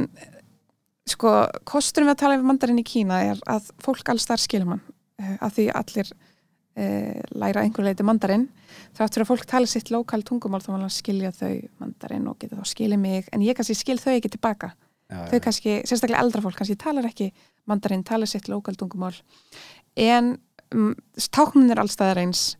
[1.09, 1.33] sko,
[1.67, 4.83] kosturum við að tala yfir mandarinn í Kína er að fólk alls þar skilur mann.
[5.19, 6.11] Uh, að því allir
[6.79, 8.47] uh, læra einhver leiti mandarinn.
[8.97, 12.73] Þrátt fyrir að fólk tala sitt lokal tungumál þá skilja þau mandarinn og geta þá
[12.73, 13.31] skilið mig.
[13.33, 14.73] En ég kannski skil þau ekki tilbaka.
[15.09, 17.31] Já, þau kannski, sérstaklega eldra fólk kannski talar ekki
[17.69, 19.15] mandarinn, talar sitt lokal tungumál.
[19.97, 20.35] En
[20.75, 20.91] um,
[21.33, 22.51] tákminn er allstaðar eins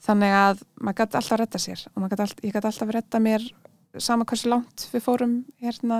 [0.00, 3.20] þannig að maður gæti alltaf að redda sér og all, ég gæti alltaf að redda
[3.26, 3.46] mér
[4.00, 5.98] sama hversu langt við fórum hérna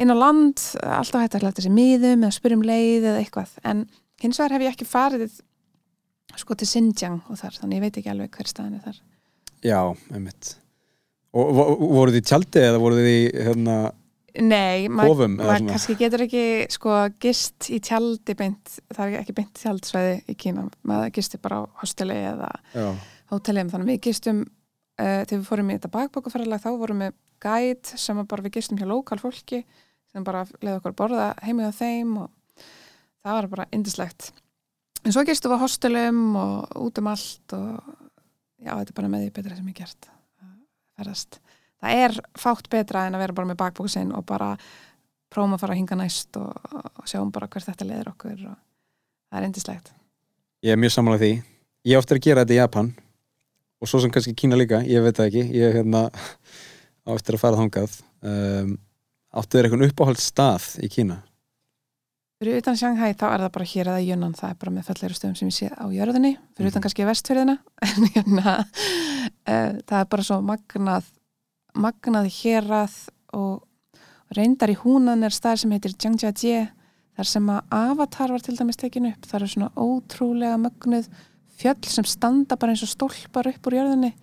[0.00, 3.54] inn á land alltaf hægt að leta sér miðum eða spyrjum leið eða eitthvað.
[3.64, 3.84] En
[4.22, 5.38] hins vegar hef ég ekki farið
[6.40, 9.00] sko til Xinjiang og þar þannig ég veit ekki alveg hver staðan er þar.
[9.62, 9.80] Já,
[10.16, 10.54] einmitt.
[11.36, 13.76] Og vo- voruð þið í tjaldi eða voruð þið í hérna,
[14.40, 15.58] Nei, maður svona?
[15.68, 20.66] kannski getur ekki sko gist í tjaldi beint, það er ekki beint tjaldsvæði í Kína,
[20.88, 22.50] maður gistir bara á hosteli eða
[23.32, 27.94] hóteli þannig við gistum uh, þegar við fórum í þetta bakbókaferðalag þá vorum við gæt
[28.00, 29.64] sem bara við gistum hjá lokal fólki
[30.12, 32.64] sem bara leiði okkur borða heimið á þeim og
[33.22, 34.30] það var bara indislegt
[35.02, 37.92] en svo gistum við á hostelum og út um allt og
[38.62, 40.22] já, þetta er bara með því betra sem ég gert að
[40.98, 41.40] ferðast.
[41.82, 44.52] Það er fátt betra en að vera bara með bakbókusinn og bara
[45.32, 46.52] prófum að fara að hinga næst og,
[47.00, 48.56] og sjáum bara hvert þetta leður okkur og
[49.32, 49.90] það er indislegt.
[50.62, 51.32] Ég er mjög samanlega því.
[51.90, 52.92] Ég ofta að gera þetta í Japan
[53.82, 55.44] og svo sem kannski Kína líka, ég veit það ekki.
[55.58, 56.04] Ég er hérna
[57.10, 57.96] ofta að fara þangað.
[58.22, 58.76] Um,
[59.34, 61.16] áttu þér eitthvað uppáhald stað í Kína?
[62.42, 65.14] Fyrir utan Shanghai þá er það bara hér eða Jönan, það er bara með falleira
[65.18, 66.84] stöðum sem ég sé á jörðinni, fyrir utan Mhm.
[66.86, 67.54] kannski vestfjörðina,
[67.86, 68.54] en hérna,
[69.46, 71.06] uh, það er bara svo magnað,
[71.74, 72.94] magnað hérað
[73.32, 73.62] og
[74.36, 76.70] reyndar í húnan er staðar sem heitir Jiangjiajie,
[77.16, 81.10] þar sem að Avatar var til dæmis tekin upp, það eru svona ótrúlega mögnuð
[81.60, 84.14] fjöll sem standa bara eins og stólpar upp úr jörðinni,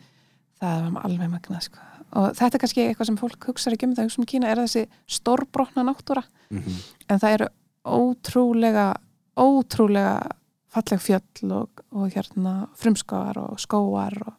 [0.60, 1.86] það var alveg magnað sko.
[2.18, 4.64] Og þetta er kannski eitthvað sem fólk hugsaður ekki um það hugsa um Kína, er
[4.64, 4.86] þessi
[5.20, 6.78] stórbrotna náttúra Mm -hmm.
[7.10, 7.48] en það eru
[7.86, 8.94] ótrúlega
[9.38, 10.30] ótrúlega
[10.68, 14.34] falleg fjöll og, og hérna frumskóar og skóar og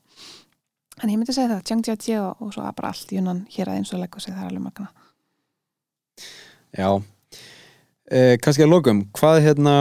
[1.01, 3.95] en ég myndi segja það, Jiangjiajie og, og svo bara allt Yunan hér að eins
[3.95, 4.91] og leggur sig það er alveg magna
[6.71, 7.03] Já.
[8.11, 9.75] Eh, kannski að lokum, hvað hérna,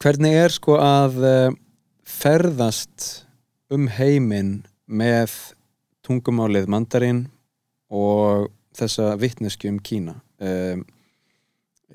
[0.00, 1.56] hvernig er sko að eh,
[2.08, 3.26] ferðast
[3.72, 5.32] um heiminn með
[6.04, 7.26] tungumálið mandarín
[7.92, 10.16] og þessa vittnesku um Kína?
[10.40, 10.86] Um,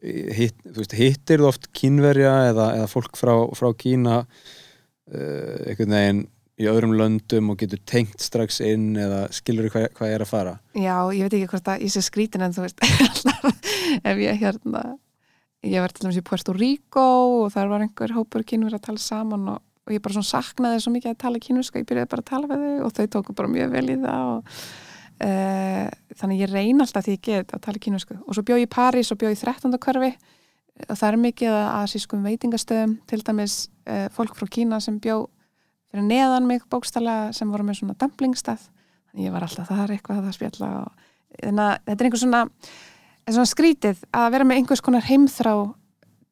[0.06, 5.96] hitt, þú veist, hittir þú oft kínverja eða, eða fólk frá, frá Kína uh, einhvern
[5.98, 6.22] veginn
[6.56, 10.30] í öðrum löndum og getur tengt strax inn eða skilur þú hvað, hvað er að
[10.30, 10.54] fara?
[10.72, 12.80] Já, ég veit ekki hvort að ég sé skrítin en þú veist
[14.10, 14.84] ef ég hérna
[15.66, 17.06] ég var til dæmis í Puerto Rico
[17.42, 20.84] og þar var einhver hópur kínur að tala saman og, og ég bara svona saknaði
[20.84, 23.38] svo mikið að tala kínurska ég byrjaði bara að tala við þau og þau tóku
[23.38, 24.56] bara mjög vel í það og
[25.28, 25.86] uh,
[26.22, 28.74] þannig ég reyna alltaf því ég get að tala kínusku og svo bjóð ég í
[28.78, 29.76] París og bjóð í 13.
[29.76, 30.14] hverfi
[30.88, 35.28] og það er mikið að asískum veitingastöðum til dæmis uh, fólk frá Kína sem bjóð
[35.96, 40.28] fyrir neðan mig bókstala sem voru með svona dumplingstað þannig ég var alltaf þar eitthvað
[40.28, 41.06] að spjalla og
[41.40, 42.42] þannig að þetta er einhver svona,
[43.30, 45.56] svona skrítið að vera með einhvers konar heimþrá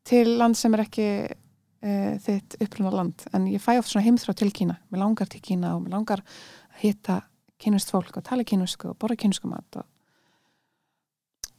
[0.03, 4.36] til land sem er ekki uh, þitt uppruna land en ég fæ oft svona heimþrá
[4.36, 7.22] til Kína mér langar til Kína og mér langar að hitta
[7.64, 9.88] kynust fólk og tala kynusku og borra kynusku mat og...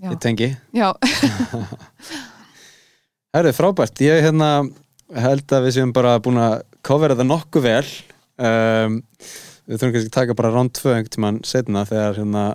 [0.03, 0.11] Já.
[0.11, 0.49] Ég tengi.
[0.75, 0.91] Já,
[3.35, 3.99] Herðu, frábært.
[4.03, 4.49] Ég hérna,
[5.11, 7.93] held að við séum bara búin að kofera það nokkuð vel.
[8.35, 9.01] Um,
[9.65, 12.47] við þurfum kannski að taka bara ránd tvö einhvern tímann setna þegar hérna,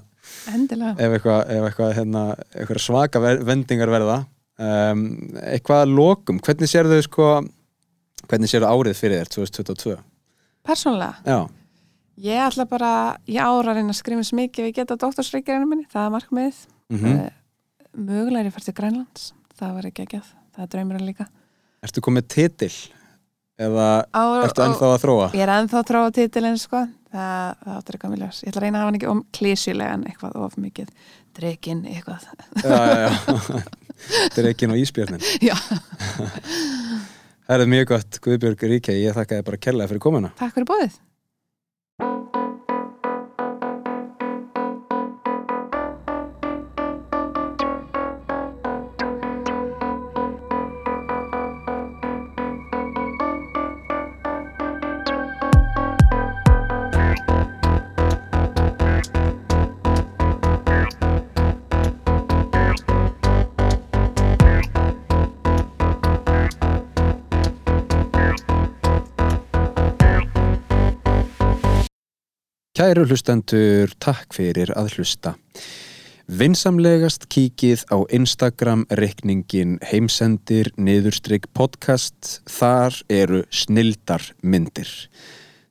[0.49, 4.19] ef eitthvað, ef eitthvað, hérna, eitthvað svaka vendingar verða.
[4.59, 5.05] Um,
[5.43, 6.41] eitthvað að lokum.
[6.43, 7.30] Hvernig sér þau sko,
[8.27, 9.95] hvernig sér árið fyrir þér 2022?
[10.67, 11.39] Persónlega, Já,
[12.19, 12.91] ég ætla bara
[13.30, 16.61] ég ára að reyna að skrifa svo mikið við geta doktorsreikirinu minni, það er markmiðið
[16.89, 17.30] mm mm.
[18.05, 21.27] mögulega er ég fært til Grænlands það var ekki ekki að, það er draumurinn líka
[21.82, 22.73] Ertu komið titil?
[23.60, 25.28] Eða á, ertu ennþá að þróa?
[25.36, 28.62] Ég er ennþá að tróða titilinn sko það, það áttur eitthvað mjög ljós Ég ætla
[28.62, 30.93] að reyna að hafa hann ekki om klísjulega en eitthvað of mikið
[31.39, 32.28] Drekinn eitthvað
[32.64, 33.62] Já, já, já.
[34.34, 35.24] Þetta ekki nú ísbjörnin.
[35.49, 35.55] Já,
[37.49, 40.30] Það er mjög gott, Guðbjörg Ríkei, ég þakka þið bara kærlega fyrir komuna.
[40.38, 40.97] takk fyrir bóðið
[72.80, 75.34] Kæru hlustendur, takk fyrir að hlusta.
[76.32, 82.38] Vinsamlegast kíkið á Instagram reikningin heimsendir niðurstrykk podcast.
[82.47, 84.88] Þar eru snildar myndir.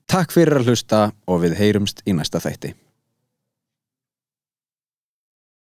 [0.05, 2.75] Takk fyrir að hlusta og við heyrumst í næsta þætti.